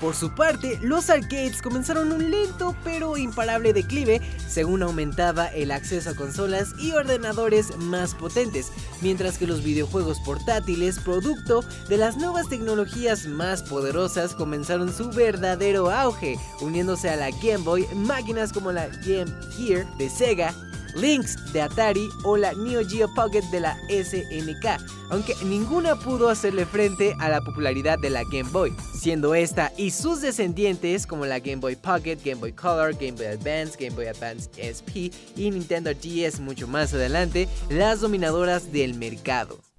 Por 0.00 0.14
su 0.14 0.34
parte, 0.34 0.78
los 0.82 1.10
arcades 1.10 1.60
comenzaron 1.62 2.12
un 2.12 2.30
lento 2.30 2.74
pero 2.84 3.16
imparable 3.16 3.72
declive 3.72 4.20
según 4.48 4.82
aumentaba 4.82 5.46
el 5.46 5.70
acceso 5.70 6.10
a 6.10 6.14
consolas 6.14 6.74
y 6.78 6.92
ordenadores 6.92 7.76
más 7.76 8.14
potentes, 8.14 8.72
mientras 9.02 9.38
que 9.38 9.46
los 9.46 9.62
videojuegos 9.62 10.20
portátiles, 10.20 10.98
producto 10.98 11.62
de 11.88 11.98
las 11.98 12.16
nuevas 12.16 12.48
tecnologías 12.48 13.26
más 13.26 13.62
poderosas, 13.62 14.34
comenzaron 14.34 14.92
su 14.92 15.10
verdadero 15.10 15.90
auge, 15.90 16.38
uniéndose 16.60 17.10
a 17.10 17.16
la 17.16 17.30
Game 17.30 17.58
Boy 17.58 17.86
máquinas 17.94 18.52
como 18.52 18.72
la 18.72 18.88
Game 18.88 19.32
Gear 19.56 19.86
de 19.98 20.08
Sega 20.08 20.54
Lynx 20.94 21.52
de 21.52 21.62
Atari 21.62 22.08
o 22.24 22.36
la 22.36 22.52
Neo 22.54 22.86
Geo 22.88 23.12
Pocket 23.14 23.42
de 23.50 23.60
la 23.60 23.76
SNK, 23.88 24.80
aunque 25.10 25.34
ninguna 25.44 25.96
pudo 25.96 26.28
hacerle 26.28 26.66
frente 26.66 27.14
a 27.18 27.28
la 27.28 27.40
popularidad 27.40 27.98
de 27.98 28.10
la 28.10 28.24
Game 28.24 28.50
Boy, 28.50 28.72
siendo 28.94 29.34
esta 29.34 29.72
y 29.76 29.90
sus 29.90 30.20
descendientes 30.20 31.06
como 31.06 31.26
la 31.26 31.38
Game 31.40 31.56
Boy 31.56 31.76
Pocket, 31.76 32.18
Game 32.24 32.40
Boy 32.40 32.52
Color, 32.52 32.94
Game 32.94 33.12
Boy 33.12 33.26
Advance, 33.26 33.76
Game 33.78 33.94
Boy 33.94 34.06
Advance 34.06 34.50
SP 34.58 35.10
y 35.36 35.50
Nintendo 35.50 35.92
DS 35.92 36.40
mucho 36.40 36.66
más 36.66 36.94
adelante 36.94 37.48
las 37.68 38.00
dominadoras 38.00 38.72
del 38.72 38.94
mercado. 38.94 39.69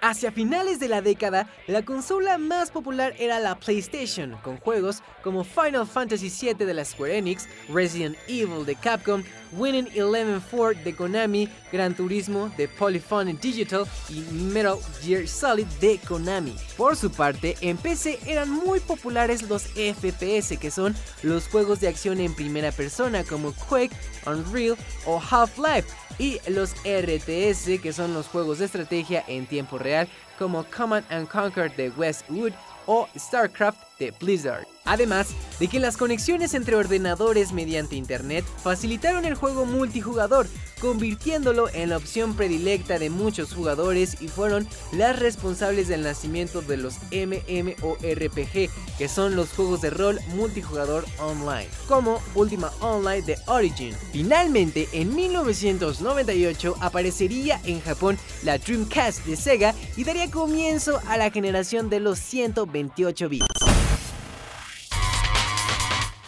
Hacia 0.00 0.32
finales 0.32 0.80
de 0.80 0.88
la 0.88 1.02
década, 1.02 1.48
la 1.66 1.84
consola 1.84 2.38
más 2.38 2.70
popular 2.70 3.14
era 3.18 3.38
la 3.40 3.56
PlayStation, 3.56 4.36
con 4.42 4.56
juegos 4.56 5.02
como 5.22 5.44
Final 5.44 5.86
Fantasy 5.86 6.30
VII 6.30 6.66
de 6.66 6.74
la 6.74 6.84
Square 6.84 7.18
Enix, 7.18 7.48
Resident 7.68 8.16
Evil 8.26 8.64
de 8.64 8.74
Capcom, 8.74 9.22
Winning 9.52 9.88
Eleven 9.94 10.42
4 10.50 10.82
de 10.82 10.96
Konami, 10.96 11.48
Gran 11.70 11.94
Turismo 11.94 12.50
de 12.56 12.68
Polyphony 12.68 13.34
Digital 13.34 13.84
y 14.08 14.20
Metal 14.32 14.78
Gear 15.02 15.28
Solid 15.28 15.66
de 15.80 15.98
Konami. 15.98 16.56
Por 16.76 16.96
su 16.96 17.10
parte, 17.10 17.56
en 17.60 17.76
PC 17.76 18.18
eran 18.26 18.50
muy 18.50 18.80
populares 18.80 19.42
los 19.42 19.64
FPS, 19.64 20.58
que 20.58 20.70
son 20.70 20.94
los 21.22 21.48
juegos 21.48 21.80
de 21.80 21.88
acción 21.88 22.20
en 22.20 22.34
primera 22.34 22.72
persona 22.72 23.24
como 23.24 23.52
Quake, 23.52 23.94
Unreal 24.26 24.76
o 25.04 25.20
Half-Life, 25.20 25.88
y 26.18 26.40
los 26.48 26.74
RTS, 26.84 27.80
que 27.80 27.92
son 27.92 28.14
los 28.14 28.28
juegos 28.28 28.58
de 28.58 28.66
estrategia 28.66 29.24
en 29.26 29.46
tiempo 29.46 29.78
real 29.78 30.08
como 30.38 30.64
Command 30.64 31.04
and 31.10 31.28
Conquer 31.28 31.74
de 31.76 31.90
Westwood 31.90 32.52
o 32.86 33.08
StarCraft 33.16 33.78
de 33.98 34.12
Blizzard. 34.20 34.66
Además 34.84 35.28
de 35.60 35.68
que 35.68 35.78
las 35.78 35.96
conexiones 35.96 36.54
entre 36.54 36.74
ordenadores 36.74 37.52
mediante 37.52 37.94
Internet 37.94 38.44
facilitaron 38.62 39.24
el 39.24 39.36
juego 39.36 39.64
multijugador, 39.64 40.48
convirtiéndolo 40.80 41.68
en 41.72 41.90
la 41.90 41.98
opción 41.98 42.34
predilecta 42.34 42.98
de 42.98 43.08
muchos 43.08 43.54
jugadores 43.54 44.20
y 44.20 44.26
fueron 44.26 44.66
las 44.92 45.20
responsables 45.20 45.86
del 45.86 46.02
nacimiento 46.02 46.62
de 46.62 46.78
los 46.78 46.96
MMORPG, 47.12 48.70
que 48.98 49.08
son 49.08 49.36
los 49.36 49.50
juegos 49.52 49.82
de 49.82 49.90
rol 49.90 50.18
multijugador 50.34 51.04
online, 51.20 51.68
como 51.86 52.20
Ultima 52.34 52.72
Online 52.80 53.22
de 53.22 53.38
Origin. 53.46 53.94
Finalmente, 54.10 54.88
en 54.92 55.14
1998 55.14 56.74
aparecería 56.80 57.60
en 57.64 57.80
Japón 57.80 58.18
la 58.42 58.58
Dreamcast 58.58 59.24
de 59.26 59.36
Sega 59.36 59.74
y 59.96 60.02
daría 60.02 60.28
comienzo 60.28 61.00
a 61.06 61.16
la 61.16 61.30
generación 61.30 61.88
de 61.88 62.00
los 62.00 62.18
128 62.18 63.28
bits. 63.28 63.51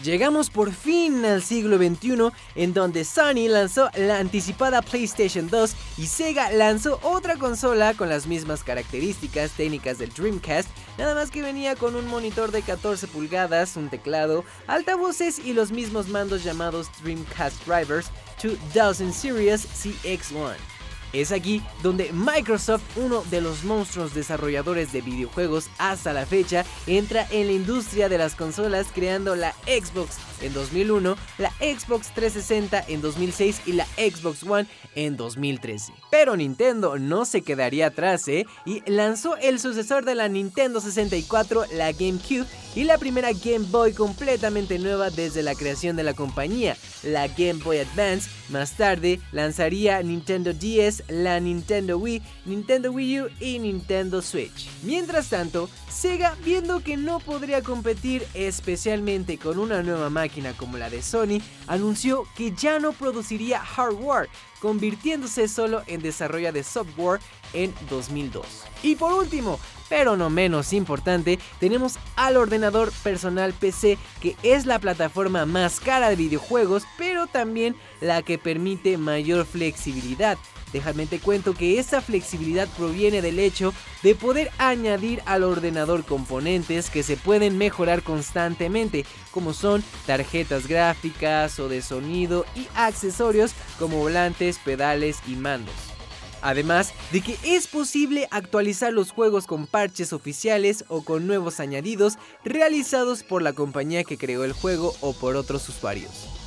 Llegamos 0.04 0.50
por 0.50 0.70
fin 0.70 1.24
al 1.24 1.42
siglo 1.42 1.78
XXI 1.78 2.30
en 2.56 2.74
donde 2.74 3.06
Sony 3.06 3.48
lanzó 3.48 3.88
la 3.96 4.18
anticipada 4.18 4.82
PlayStation 4.82 5.48
2 5.48 5.74
y 5.96 6.06
Sega 6.08 6.50
lanzó 6.52 7.00
otra 7.02 7.36
consola 7.36 7.94
con 7.94 8.10
las 8.10 8.26
mismas 8.26 8.62
características 8.62 9.52
técnicas 9.52 9.96
del 9.96 10.12
Dreamcast, 10.12 10.68
nada 10.98 11.14
más 11.14 11.30
que 11.30 11.40
venía 11.40 11.74
con 11.74 11.96
un 11.96 12.06
monitor 12.06 12.52
de 12.52 12.60
14 12.60 13.06
pulgadas, 13.06 13.78
un 13.78 13.88
teclado, 13.88 14.44
altavoces 14.66 15.38
y 15.38 15.54
los 15.54 15.72
mismos 15.72 16.08
mandos 16.08 16.44
llamados 16.44 16.90
Dreamcast 17.02 17.66
Drivers 17.66 18.10
2000 18.74 19.10
Series 19.10 19.66
CX1. 19.66 20.73
Es 21.14 21.30
aquí 21.30 21.62
donde 21.82 22.12
Microsoft, 22.12 22.82
uno 22.96 23.22
de 23.30 23.40
los 23.40 23.62
monstruos 23.62 24.14
desarrolladores 24.14 24.92
de 24.92 25.00
videojuegos 25.00 25.70
hasta 25.78 26.12
la 26.12 26.26
fecha, 26.26 26.64
entra 26.88 27.26
en 27.30 27.46
la 27.46 27.52
industria 27.52 28.08
de 28.08 28.18
las 28.18 28.34
consolas 28.34 28.88
creando 28.92 29.36
la 29.36 29.52
Xbox 29.66 30.18
en 30.42 30.52
2001, 30.52 31.16
la 31.38 31.50
Xbox 31.60 32.12
360 32.14 32.84
en 32.88 33.00
2006 33.00 33.62
y 33.66 33.72
la 33.72 33.86
Xbox 33.96 34.42
One 34.42 34.66
en 34.96 35.16
2013. 35.16 35.92
Pero 36.10 36.36
Nintendo 36.36 36.98
no 36.98 37.24
se 37.24 37.42
quedaría 37.42 37.86
atrás, 37.86 38.26
¿eh? 38.28 38.46
Y 38.66 38.82
lanzó 38.90 39.36
el 39.36 39.60
sucesor 39.60 40.04
de 40.04 40.16
la 40.16 40.28
Nintendo 40.28 40.80
64, 40.80 41.64
la 41.72 41.92
GameCube, 41.92 42.46
y 42.74 42.84
la 42.84 42.98
primera 42.98 43.30
Game 43.32 43.66
Boy 43.70 43.92
completamente 43.92 44.78
nueva 44.78 45.10
desde 45.10 45.42
la 45.42 45.54
creación 45.54 45.96
de 45.96 46.02
la 46.02 46.14
compañía, 46.14 46.76
la 47.02 47.28
Game 47.28 47.62
Boy 47.64 47.78
Advance. 47.78 48.28
Más 48.48 48.76
tarde 48.76 49.20
lanzaría 49.32 50.02
Nintendo 50.02 50.52
DS, 50.52 51.04
la 51.08 51.40
Nintendo 51.40 51.98
Wii, 51.98 52.22
Nintendo 52.44 52.92
Wii 52.92 53.20
U 53.20 53.28
y 53.40 53.58
Nintendo 53.58 54.20
Switch. 54.20 54.68
Mientras 54.82 55.30
tanto, 55.30 55.68
Sega, 55.88 56.36
viendo 56.44 56.80
que 56.80 56.96
no 56.96 57.20
podría 57.20 57.62
competir 57.62 58.26
especialmente 58.34 59.38
con 59.38 59.58
una 59.58 59.82
nueva 59.82 60.10
máquina 60.10 60.52
como 60.56 60.76
la 60.76 60.90
de 60.90 61.02
Sony, 61.02 61.40
anunció 61.66 62.24
que 62.36 62.52
ya 62.52 62.78
no 62.78 62.92
produciría 62.92 63.60
hardware, 63.60 64.28
convirtiéndose 64.60 65.48
solo 65.48 65.82
en 65.86 66.02
desarrollo 66.02 66.52
de 66.52 66.64
software 66.64 67.20
en 67.52 67.72
2002. 67.88 68.46
Y 68.82 68.96
por 68.96 69.12
último, 69.12 69.58
pero 69.96 70.16
no 70.16 70.28
menos 70.28 70.72
importante, 70.72 71.38
tenemos 71.60 72.00
al 72.16 72.36
ordenador 72.36 72.90
personal 73.04 73.52
PC, 73.52 73.96
que 74.20 74.34
es 74.42 74.66
la 74.66 74.80
plataforma 74.80 75.46
más 75.46 75.78
cara 75.78 76.10
de 76.10 76.16
videojuegos, 76.16 76.82
pero 76.98 77.28
también 77.28 77.76
la 78.00 78.22
que 78.22 78.36
permite 78.36 78.98
mayor 78.98 79.46
flexibilidad. 79.46 80.36
Déjame 80.72 81.06
te 81.06 81.20
cuento 81.20 81.54
que 81.54 81.78
esa 81.78 82.00
flexibilidad 82.00 82.66
proviene 82.76 83.22
del 83.22 83.38
hecho 83.38 83.72
de 84.02 84.16
poder 84.16 84.50
añadir 84.58 85.22
al 85.26 85.44
ordenador 85.44 86.04
componentes 86.04 86.90
que 86.90 87.04
se 87.04 87.16
pueden 87.16 87.56
mejorar 87.56 88.02
constantemente, 88.02 89.06
como 89.30 89.52
son 89.52 89.84
tarjetas 90.06 90.66
gráficas 90.66 91.60
o 91.60 91.68
de 91.68 91.82
sonido 91.82 92.46
y 92.56 92.66
accesorios 92.74 93.52
como 93.78 93.98
volantes, 93.98 94.58
pedales 94.58 95.18
y 95.28 95.36
mandos. 95.36 95.93
Además 96.44 96.92
de 97.10 97.22
que 97.22 97.38
es 97.42 97.66
posible 97.66 98.28
actualizar 98.30 98.92
los 98.92 99.10
juegos 99.10 99.46
con 99.46 99.66
parches 99.66 100.12
oficiales 100.12 100.84
o 100.88 101.02
con 101.02 101.26
nuevos 101.26 101.58
añadidos 101.58 102.18
realizados 102.44 103.22
por 103.22 103.40
la 103.40 103.54
compañía 103.54 104.04
que 104.04 104.18
creó 104.18 104.44
el 104.44 104.52
juego 104.52 104.94
o 105.00 105.14
por 105.14 105.36
otros 105.36 105.66
usuarios. 105.70 106.43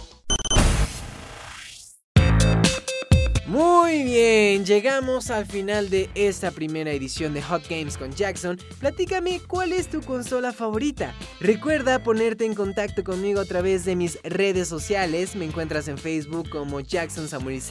Muy 3.47 4.03
bien, 4.03 4.65
llegamos 4.65 5.31
al 5.31 5.45
final 5.45 5.89
de 5.89 6.09
esta 6.15 6.51
primera 6.51 6.91
edición 6.91 7.33
de 7.33 7.41
Hot 7.41 7.65
Games 7.69 7.97
con 7.97 8.11
Jackson. 8.11 8.59
Platícame 8.81 9.39
cuál 9.39 9.71
es 9.71 9.87
tu 9.87 10.01
consola 10.01 10.51
favorita. 10.51 11.15
Recuerda 11.39 12.03
ponerte 12.03 12.43
en 12.43 12.53
contacto 12.53 13.05
conmigo 13.05 13.39
a 13.39 13.45
través 13.45 13.85
de 13.85 13.95
mis 13.95 14.21
redes 14.23 14.67
sociales. 14.67 15.37
Me 15.37 15.45
encuentras 15.45 15.87
en 15.87 15.97
Facebook 15.97 16.49
como 16.49 16.81
Jackson 16.81 17.29
Samuel 17.29 17.61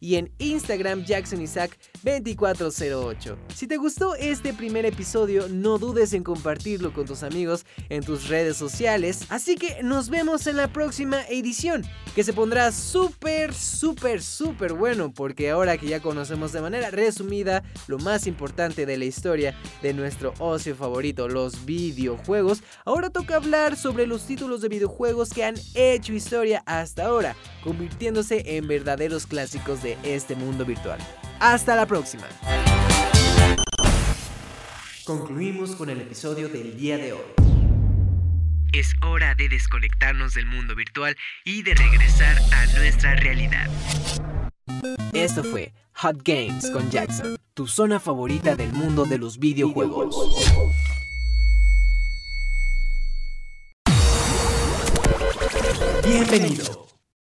y 0.00 0.14
en 0.14 0.32
Instagram 0.38 1.04
Jackson 1.04 1.40
2408. 1.40 3.38
Si 3.54 3.66
te 3.66 3.76
gustó 3.76 4.14
este 4.14 4.54
primer 4.54 4.86
episodio, 4.86 5.46
no 5.50 5.76
dudes 5.76 6.14
en 6.14 6.24
compartirlo 6.24 6.94
con 6.94 7.04
tus 7.04 7.22
amigos 7.22 7.66
en 7.90 8.02
tus 8.02 8.28
redes 8.28 8.56
sociales. 8.56 9.26
Así 9.28 9.56
que 9.56 9.82
nos 9.82 10.08
vemos 10.08 10.46
en 10.46 10.56
la 10.56 10.72
próxima 10.72 11.20
edición, 11.28 11.84
que 12.14 12.24
se 12.24 12.32
pondrá 12.32 12.72
súper, 12.72 13.52
súper, 13.52 14.22
súper 14.22 14.72
bueno 14.72 15.12
porque 15.18 15.50
ahora 15.50 15.76
que 15.76 15.88
ya 15.88 15.98
conocemos 15.98 16.52
de 16.52 16.60
manera 16.60 16.92
resumida 16.92 17.64
lo 17.88 17.98
más 17.98 18.28
importante 18.28 18.86
de 18.86 18.96
la 18.96 19.04
historia 19.04 19.52
de 19.82 19.92
nuestro 19.92 20.32
ocio 20.38 20.76
favorito, 20.76 21.28
los 21.28 21.64
videojuegos, 21.64 22.62
ahora 22.84 23.10
toca 23.10 23.34
hablar 23.34 23.76
sobre 23.76 24.06
los 24.06 24.22
títulos 24.28 24.60
de 24.60 24.68
videojuegos 24.68 25.30
que 25.30 25.42
han 25.42 25.56
hecho 25.74 26.12
historia 26.12 26.62
hasta 26.66 27.06
ahora, 27.06 27.34
convirtiéndose 27.64 28.56
en 28.56 28.68
verdaderos 28.68 29.26
clásicos 29.26 29.82
de 29.82 29.98
este 30.04 30.36
mundo 30.36 30.64
virtual. 30.64 31.00
Hasta 31.40 31.74
la 31.74 31.86
próxima. 31.86 32.28
Concluimos 35.04 35.74
con 35.74 35.90
el 35.90 36.00
episodio 36.00 36.48
del 36.48 36.76
día 36.76 36.96
de 36.96 37.14
hoy. 37.14 37.57
Es 38.72 38.92
hora 39.02 39.34
de 39.34 39.48
desconectarnos 39.48 40.34
del 40.34 40.44
mundo 40.44 40.74
virtual 40.74 41.16
y 41.42 41.62
de 41.62 41.74
regresar 41.74 42.36
a 42.52 42.66
nuestra 42.78 43.14
realidad. 43.16 43.66
Esto 45.14 45.42
fue 45.42 45.72
Hot 45.94 46.22
Games 46.22 46.70
con 46.70 46.90
Jackson, 46.90 47.38
tu 47.54 47.66
zona 47.66 47.98
favorita 47.98 48.56
del 48.56 48.72
mundo 48.72 49.06
de 49.06 49.16
los 49.16 49.38
videojuegos. 49.38 50.14
Bienvenido. 56.04 56.88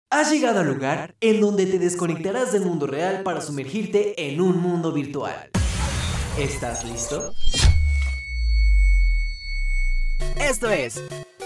Has 0.09 0.31
llegado 0.31 0.59
al 0.59 0.67
lugar 0.67 1.15
en 1.21 1.39
donde 1.39 1.65
te 1.65 1.79
desconectarás 1.79 2.51
del 2.51 2.65
mundo 2.65 2.87
real 2.87 3.23
para 3.23 3.39
sumergirte 3.39 4.29
en 4.29 4.41
un 4.41 4.59
mundo 4.59 4.91
virtual. 4.91 5.49
¿Estás 6.37 6.83
listo? 6.83 7.33
Esto 10.39 10.69
es 10.69 11.01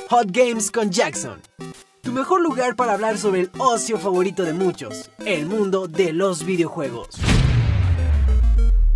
Hot 0.10 0.28
Games 0.32 0.72
con 0.72 0.90
Jackson 0.92 1.42
tu 2.06 2.12
mejor 2.12 2.40
lugar 2.40 2.76
para 2.76 2.94
hablar 2.94 3.18
sobre 3.18 3.42
el 3.42 3.52
ocio 3.58 3.98
favorito 3.98 4.44
de 4.44 4.54
muchos, 4.54 5.10
el 5.26 5.48
mundo 5.48 5.88
de 5.88 6.14
los 6.14 6.46
videojuegos. 6.46 7.16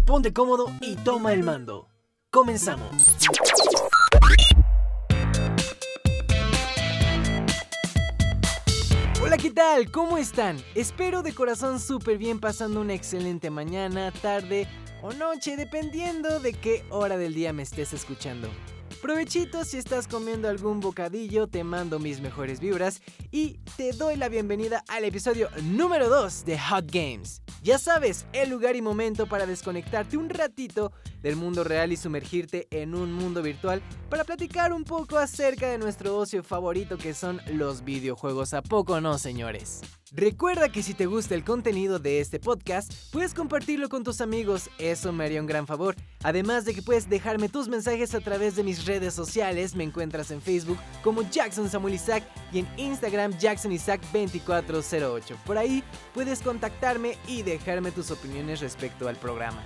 Ponte 0.06 0.32
cómodo 0.32 0.72
y 0.80 0.96
toma 0.96 1.34
el 1.34 1.44
mando. 1.44 1.90
Comenzamos. 2.30 3.18
Hola, 9.24 9.38
¿qué 9.38 9.50
tal? 9.50 9.90
¿Cómo 9.90 10.20
están? 10.20 10.58
Espero 10.76 11.24
de 11.24 11.34
corazón 11.34 11.80
súper 11.80 12.20
bien 12.20 12.40
pasando 12.40 12.80
una 12.80 12.94
excelente 12.94 13.50
mañana, 13.50 14.12
tarde 14.12 14.68
o 15.02 15.14
noche, 15.14 15.58
dependiendo 15.58 16.40
de 16.40 16.54
qué 16.54 16.86
hora 16.92 17.18
del 17.18 17.34
día 17.34 17.54
me 17.54 17.64
estés 17.64 17.92
escuchando. 17.94 18.50
Provechito 19.02 19.64
si 19.64 19.78
estás 19.78 20.10
comiendo 20.10 20.50
algún 20.50 20.82
bocadillo, 20.82 21.48
te 21.48 21.64
mando 21.64 22.00
mis 22.00 22.20
mejores 22.20 22.60
vibras 22.60 23.02
y 23.32 23.58
te 23.78 23.94
doy 23.94 24.18
la 24.18 24.28
bienvenida 24.28 24.84
al 24.90 25.06
episodio 25.06 25.50
número 25.64 26.10
2 26.10 26.44
de 26.44 26.60
Hot 26.60 26.92
Games. 26.92 27.42
Ya 27.64 27.78
sabes, 27.78 28.26
el 28.34 28.50
lugar 28.50 28.76
y 28.76 28.82
momento 28.82 29.28
para 29.28 29.46
desconectarte 29.46 30.18
un 30.18 30.30
ratito 30.30 30.92
del 31.22 31.38
mundo 31.38 31.64
real 31.64 31.94
y 31.94 31.98
sumergirte 31.98 32.68
en 32.72 32.94
un 32.94 33.14
mundo 33.14 33.42
virtual 33.42 33.82
para 34.10 34.26
platicar 34.26 34.74
un 34.74 34.84
poco 34.84 35.18
acerca 35.18 35.70
de 35.70 35.78
nuestro 35.78 36.18
ocio 36.18 36.44
favorito 36.44 36.98
que 36.98 37.14
son 37.14 37.42
los 37.48 37.86
videojuegos. 37.86 38.54
¿A 38.54 38.62
poco 38.62 39.00
no, 39.00 39.18
señores? 39.18 39.82
Recuerda 40.12 40.70
que 40.70 40.82
si 40.82 40.96
te 40.96 41.06
gusta 41.06 41.36
el 41.36 41.44
contenido 41.44 42.00
de 42.00 42.20
este 42.20 42.40
podcast, 42.40 42.92
puedes 43.12 43.36
compartirlo 43.36 43.90
con 43.90 44.04
tus 44.04 44.22
amigos, 44.22 44.70
eso 44.80 45.14
me 45.14 45.26
haría 45.26 45.40
un 45.40 45.46
gran 45.46 45.68
favor. 45.68 45.96
Además 46.24 46.66
de 46.66 46.74
que 46.74 46.82
puedes 46.82 47.10
dejarme 47.10 47.48
tus 47.48 47.68
mensajes 47.68 48.16
a 48.16 48.20
través 48.20 48.56
de 48.56 48.64
mis 48.64 48.86
redes 48.90 49.14
sociales, 49.14 49.76
me 49.76 49.86
encuentras 49.86 50.32
en 50.32 50.42
Facebook 50.42 50.78
como 51.04 51.22
Jackson 51.30 51.70
Samuel 51.70 51.94
Isaac 51.94 52.24
y 52.52 52.60
en 52.60 52.68
Instagram 52.78 53.38
Jackson 53.38 53.72
Isaac 53.72 54.02
2408. 54.12 55.38
Por 55.46 55.58
ahí 55.58 55.84
puedes 56.14 56.42
contactarme 56.42 57.18
y 57.28 57.44
dejarme 57.44 57.92
tus 57.92 58.12
opiniones 58.12 58.60
respecto 58.60 59.08
al 59.08 59.16
programa. 59.16 59.64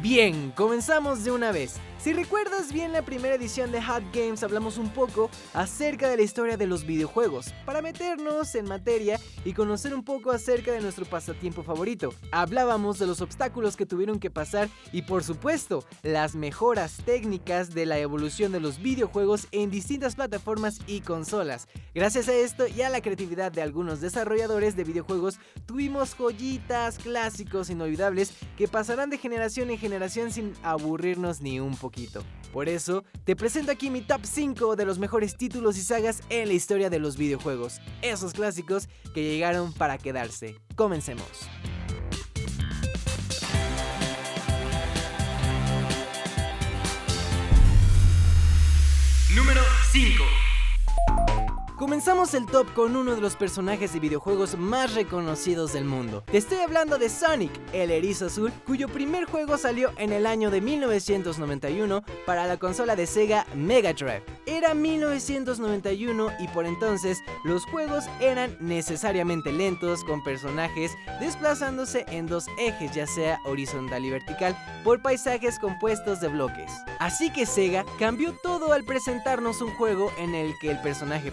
Bien, 0.00 0.52
comenzamos 0.52 1.24
de 1.24 1.32
una 1.32 1.52
vez. 1.52 1.80
Si 2.02 2.12
recuerdas 2.12 2.72
bien 2.72 2.90
la 2.90 3.02
primera 3.02 3.36
edición 3.36 3.70
de 3.70 3.80
Hot 3.80 4.02
Games 4.12 4.42
hablamos 4.42 4.76
un 4.76 4.90
poco 4.90 5.30
acerca 5.54 6.08
de 6.08 6.16
la 6.16 6.24
historia 6.24 6.56
de 6.56 6.66
los 6.66 6.84
videojuegos, 6.84 7.54
para 7.64 7.80
meternos 7.80 8.56
en 8.56 8.64
materia 8.64 9.20
y 9.44 9.52
conocer 9.52 9.94
un 9.94 10.02
poco 10.02 10.32
acerca 10.32 10.72
de 10.72 10.80
nuestro 10.80 11.04
pasatiempo 11.04 11.62
favorito. 11.62 12.12
Hablábamos 12.32 12.98
de 12.98 13.06
los 13.06 13.20
obstáculos 13.20 13.76
que 13.76 13.86
tuvieron 13.86 14.18
que 14.18 14.32
pasar 14.32 14.68
y 14.90 15.02
por 15.02 15.22
supuesto 15.22 15.84
las 16.02 16.34
mejoras 16.34 16.96
técnicas 17.04 17.70
de 17.70 17.86
la 17.86 18.00
evolución 18.00 18.50
de 18.50 18.58
los 18.58 18.82
videojuegos 18.82 19.46
en 19.52 19.70
distintas 19.70 20.16
plataformas 20.16 20.80
y 20.88 21.02
consolas. 21.02 21.68
Gracias 21.94 22.28
a 22.28 22.34
esto 22.34 22.66
y 22.66 22.82
a 22.82 22.90
la 22.90 23.00
creatividad 23.00 23.52
de 23.52 23.62
algunos 23.62 24.00
desarrolladores 24.00 24.74
de 24.74 24.82
videojuegos 24.82 25.38
tuvimos 25.66 26.16
joyitas, 26.16 26.98
clásicos 26.98 27.70
inolvidables 27.70 28.32
que 28.58 28.66
pasarán 28.66 29.08
de 29.08 29.18
generación 29.18 29.70
en 29.70 29.78
generación 29.78 30.32
sin 30.32 30.52
aburrirnos 30.64 31.40
ni 31.40 31.60
un 31.60 31.76
poco. 31.76 31.91
Por 32.52 32.68
eso, 32.68 33.04
te 33.24 33.36
presento 33.36 33.72
aquí 33.72 33.90
mi 33.90 34.02
top 34.02 34.20
5 34.24 34.76
de 34.76 34.84
los 34.84 34.98
mejores 34.98 35.36
títulos 35.36 35.76
y 35.78 35.82
sagas 35.82 36.22
en 36.28 36.48
la 36.48 36.54
historia 36.54 36.90
de 36.90 36.98
los 36.98 37.16
videojuegos. 37.16 37.80
Esos 38.02 38.32
clásicos 38.32 38.88
que 39.14 39.22
llegaron 39.22 39.72
para 39.72 39.98
quedarse. 39.98 40.56
Comencemos. 40.76 41.26
Número 49.34 49.62
5 49.92 50.41
Comenzamos 51.82 52.32
el 52.34 52.46
top 52.46 52.72
con 52.74 52.94
uno 52.94 53.16
de 53.16 53.20
los 53.20 53.34
personajes 53.34 53.92
de 53.92 53.98
videojuegos 53.98 54.56
más 54.56 54.94
reconocidos 54.94 55.72
del 55.72 55.84
mundo. 55.84 56.22
Te 56.30 56.38
estoy 56.38 56.58
hablando 56.58 56.96
de 56.96 57.08
Sonic, 57.08 57.50
el 57.72 57.90
erizo 57.90 58.26
azul, 58.26 58.52
cuyo 58.64 58.86
primer 58.86 59.24
juego 59.24 59.58
salió 59.58 59.90
en 59.98 60.12
el 60.12 60.26
año 60.26 60.52
de 60.52 60.60
1991 60.60 62.04
para 62.24 62.46
la 62.46 62.56
consola 62.56 62.94
de 62.94 63.08
Sega 63.08 63.46
Mega 63.56 63.94
Drive. 63.94 64.22
Era 64.46 64.74
1991 64.74 66.28
y 66.38 66.46
por 66.46 66.66
entonces 66.66 67.18
los 67.42 67.64
juegos 67.64 68.04
eran 68.20 68.56
necesariamente 68.60 69.50
lentos 69.50 70.04
con 70.04 70.22
personajes 70.22 70.92
desplazándose 71.18 72.04
en 72.06 72.28
dos 72.28 72.46
ejes, 72.60 72.94
ya 72.94 73.08
sea 73.08 73.40
horizontal 73.44 74.04
y 74.04 74.10
vertical, 74.10 74.56
por 74.84 75.02
paisajes 75.02 75.58
compuestos 75.58 76.20
de 76.20 76.28
bloques. 76.28 76.70
Así 77.00 77.32
que 77.32 77.44
Sega 77.44 77.84
cambió 77.98 78.36
todo 78.40 78.72
al 78.72 78.84
presentarnos 78.84 79.60
un 79.60 79.74
juego 79.74 80.12
en 80.20 80.36
el 80.36 80.56
que 80.60 80.70
el 80.70 80.80
personaje 80.80 81.32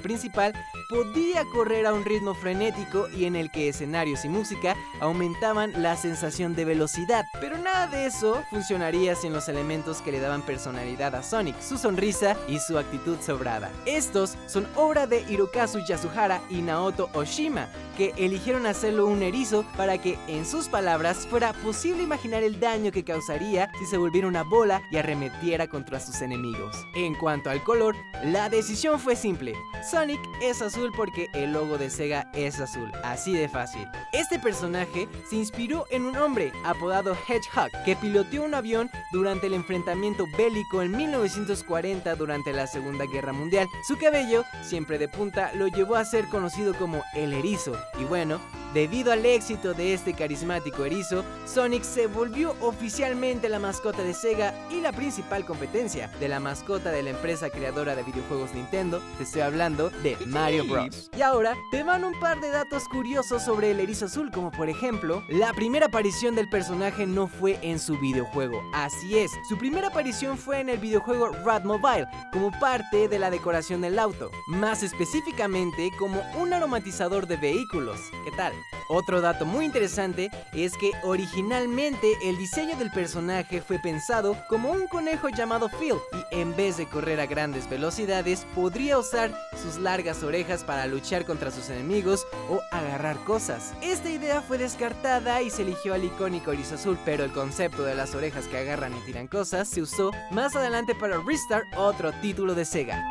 podía 0.89 1.45
correr 1.45 1.85
a 1.85 1.93
un 1.93 2.03
ritmo 2.03 2.33
frenético 2.33 3.07
y 3.09 3.25
en 3.25 3.35
el 3.35 3.51
que 3.51 3.69
escenarios 3.69 4.25
y 4.25 4.29
música 4.29 4.75
aumentaban 4.99 5.81
la 5.81 5.95
sensación 5.95 6.55
de 6.55 6.65
velocidad. 6.65 7.25
Pero 7.39 7.57
nada 7.57 7.87
de 7.87 8.05
eso 8.05 8.41
funcionaría 8.49 9.15
sin 9.15 9.33
los 9.33 9.47
elementos 9.49 10.01
que 10.01 10.11
le 10.11 10.19
daban 10.19 10.41
personalidad 10.41 11.15
a 11.15 11.23
Sonic, 11.23 11.59
su 11.61 11.77
sonrisa 11.77 12.35
y 12.47 12.59
su 12.59 12.77
actitud 12.77 13.17
sobrada. 13.21 13.69
Estos 13.85 14.35
son 14.47 14.67
obra 14.75 15.05
de 15.07 15.21
Hirokazu 15.29 15.79
Yasuhara 15.87 16.41
y 16.49 16.61
Naoto 16.61 17.09
Oshima, 17.13 17.67
que 17.97 18.13
eligieron 18.17 18.65
hacerlo 18.65 19.07
un 19.07 19.21
erizo 19.21 19.65
para 19.77 19.97
que, 19.97 20.17
en 20.27 20.45
sus 20.45 20.69
palabras, 20.69 21.27
fuera 21.29 21.53
posible 21.53 22.01
imaginar 22.03 22.43
el 22.43 22.59
daño 22.59 22.91
que 22.91 23.03
causaría 23.03 23.71
si 23.77 23.85
se 23.85 23.97
volviera 23.97 24.27
una 24.27 24.43
bola 24.43 24.81
y 24.91 24.97
arremetiera 24.97 25.67
contra 25.67 25.99
sus 25.99 26.21
enemigos. 26.21 26.75
En 26.95 27.13
cuanto 27.15 27.49
al 27.49 27.63
color, 27.63 27.95
la 28.23 28.49
decisión 28.49 28.99
fue 28.99 29.15
simple. 29.15 29.53
Sonic 29.89 30.19
es 30.41 30.61
azul 30.61 30.91
porque 30.95 31.29
el 31.33 31.53
logo 31.53 31.77
de 31.77 31.89
Sega 31.89 32.29
es 32.33 32.59
azul, 32.59 32.91
así 33.03 33.33
de 33.33 33.49
fácil. 33.49 33.87
Este 34.13 34.39
personaje 34.39 35.07
se 35.29 35.35
inspiró 35.35 35.85
en 35.91 36.03
un 36.05 36.17
hombre 36.17 36.51
apodado 36.63 37.15
Hedgehog 37.27 37.71
que 37.85 37.95
piloteó 37.95 38.43
un 38.43 38.53
avión 38.53 38.89
durante 39.11 39.47
el 39.47 39.53
enfrentamiento 39.53 40.25
bélico 40.37 40.81
en 40.81 40.95
1940 40.95 42.15
durante 42.15 42.53
la 42.53 42.67
Segunda 42.67 43.05
Guerra 43.05 43.33
Mundial. 43.33 43.67
Su 43.87 43.97
cabello, 43.97 44.43
siempre 44.63 44.97
de 44.97 45.07
punta, 45.07 45.51
lo 45.53 45.67
llevó 45.67 45.95
a 45.95 46.05
ser 46.05 46.25
conocido 46.25 46.73
como 46.73 47.03
el 47.13 47.33
erizo 47.33 47.73
y 47.99 48.03
bueno, 48.03 48.39
Debido 48.73 49.11
al 49.11 49.25
éxito 49.25 49.73
de 49.73 49.95
este 49.95 50.13
carismático 50.13 50.85
erizo, 50.85 51.23
Sonic 51.45 51.83
se 51.83 52.05
volvió 52.05 52.55
oficialmente 52.61 53.49
la 53.49 53.57
mascota 53.57 54.03
de 54.03 54.13
Sega 54.13 54.53
y 54.69 54.79
la 54.79 54.91
principal 54.91 55.43
competencia 55.43 56.11
de 56.19 56.27
la 56.27 56.39
mascota 56.39 56.91
de 56.91 57.01
la 57.01 57.09
empresa 57.09 57.49
creadora 57.49 57.95
de 57.95 58.03
videojuegos 58.03 58.53
Nintendo, 58.53 59.01
te 59.17 59.23
estoy 59.23 59.41
hablando 59.41 59.89
de 60.03 60.17
Mario 60.27 60.65
Bros. 60.65 61.09
Y 61.17 61.21
ahora 61.21 61.55
te 61.71 61.81
van 61.81 62.03
un 62.03 62.19
par 62.19 62.41
de 62.41 62.49
datos 62.51 62.87
curiosos 62.89 63.43
sobre 63.43 63.71
el 63.71 63.79
erizo 63.79 64.05
azul, 64.05 64.29
como 64.31 64.51
por 64.51 64.69
ejemplo, 64.69 65.23
la 65.29 65.51
primera 65.53 65.87
aparición 65.87 66.35
del 66.35 66.47
personaje 66.47 67.07
no 67.07 67.27
fue 67.27 67.57
en 67.63 67.79
su 67.79 67.97
videojuego, 67.97 68.61
así 68.73 69.17
es, 69.17 69.31
su 69.47 69.57
primera 69.57 69.87
aparición 69.87 70.37
fue 70.37 70.59
en 70.59 70.69
el 70.69 70.77
videojuego 70.77 71.29
Rad 71.43 71.63
Mobile, 71.63 72.05
como 72.31 72.51
parte 72.59 73.07
de 73.07 73.17
la 73.17 73.31
decoración 73.31 73.81
del 73.81 73.97
auto, 73.97 74.29
más 74.47 74.83
específicamente 74.83 75.91
como 75.97 76.21
un 76.37 76.53
aromatizador 76.53 77.25
de 77.25 77.37
vehículos. 77.37 77.99
¿Qué 78.25 78.31
tal? 78.31 78.53
Otro 78.87 79.21
dato 79.21 79.45
muy 79.45 79.65
interesante 79.65 80.31
es 80.53 80.75
que 80.77 80.91
originalmente 81.03 82.07
el 82.23 82.37
diseño 82.37 82.75
del 82.77 82.91
personaje 82.91 83.61
fue 83.61 83.79
pensado 83.79 84.35
como 84.49 84.71
un 84.71 84.87
conejo 84.87 85.29
llamado 85.29 85.69
Phil 85.79 85.95
y 86.11 86.39
en 86.39 86.55
vez 86.55 86.77
de 86.77 86.87
correr 86.87 87.19
a 87.19 87.25
grandes 87.25 87.69
velocidades 87.69 88.45
podría 88.55 88.97
usar 88.97 89.31
sus 89.61 89.77
largas 89.77 90.23
orejas 90.23 90.63
para 90.63 90.87
luchar 90.87 91.25
contra 91.25 91.51
sus 91.51 91.69
enemigos 91.69 92.25
o 92.49 92.61
agarrar 92.71 93.17
cosas. 93.25 93.73
Esta 93.81 94.09
idea 94.09 94.41
fue 94.41 94.57
descartada 94.57 95.41
y 95.41 95.49
se 95.49 95.61
eligió 95.61 95.93
al 95.93 96.03
icónico 96.03 96.51
erizo 96.51 96.75
azul, 96.75 96.97
pero 97.05 97.23
el 97.23 97.31
concepto 97.31 97.83
de 97.83 97.95
las 97.95 98.15
orejas 98.15 98.47
que 98.47 98.57
agarran 98.57 98.95
y 98.97 99.01
tiran 99.01 99.27
cosas 99.27 99.67
se 99.67 99.81
usó 99.81 100.11
más 100.31 100.55
adelante 100.55 100.95
para 100.95 101.21
Restart, 101.21 101.67
otro 101.77 102.11
título 102.21 102.55
de 102.55 102.65
Sega. 102.65 103.09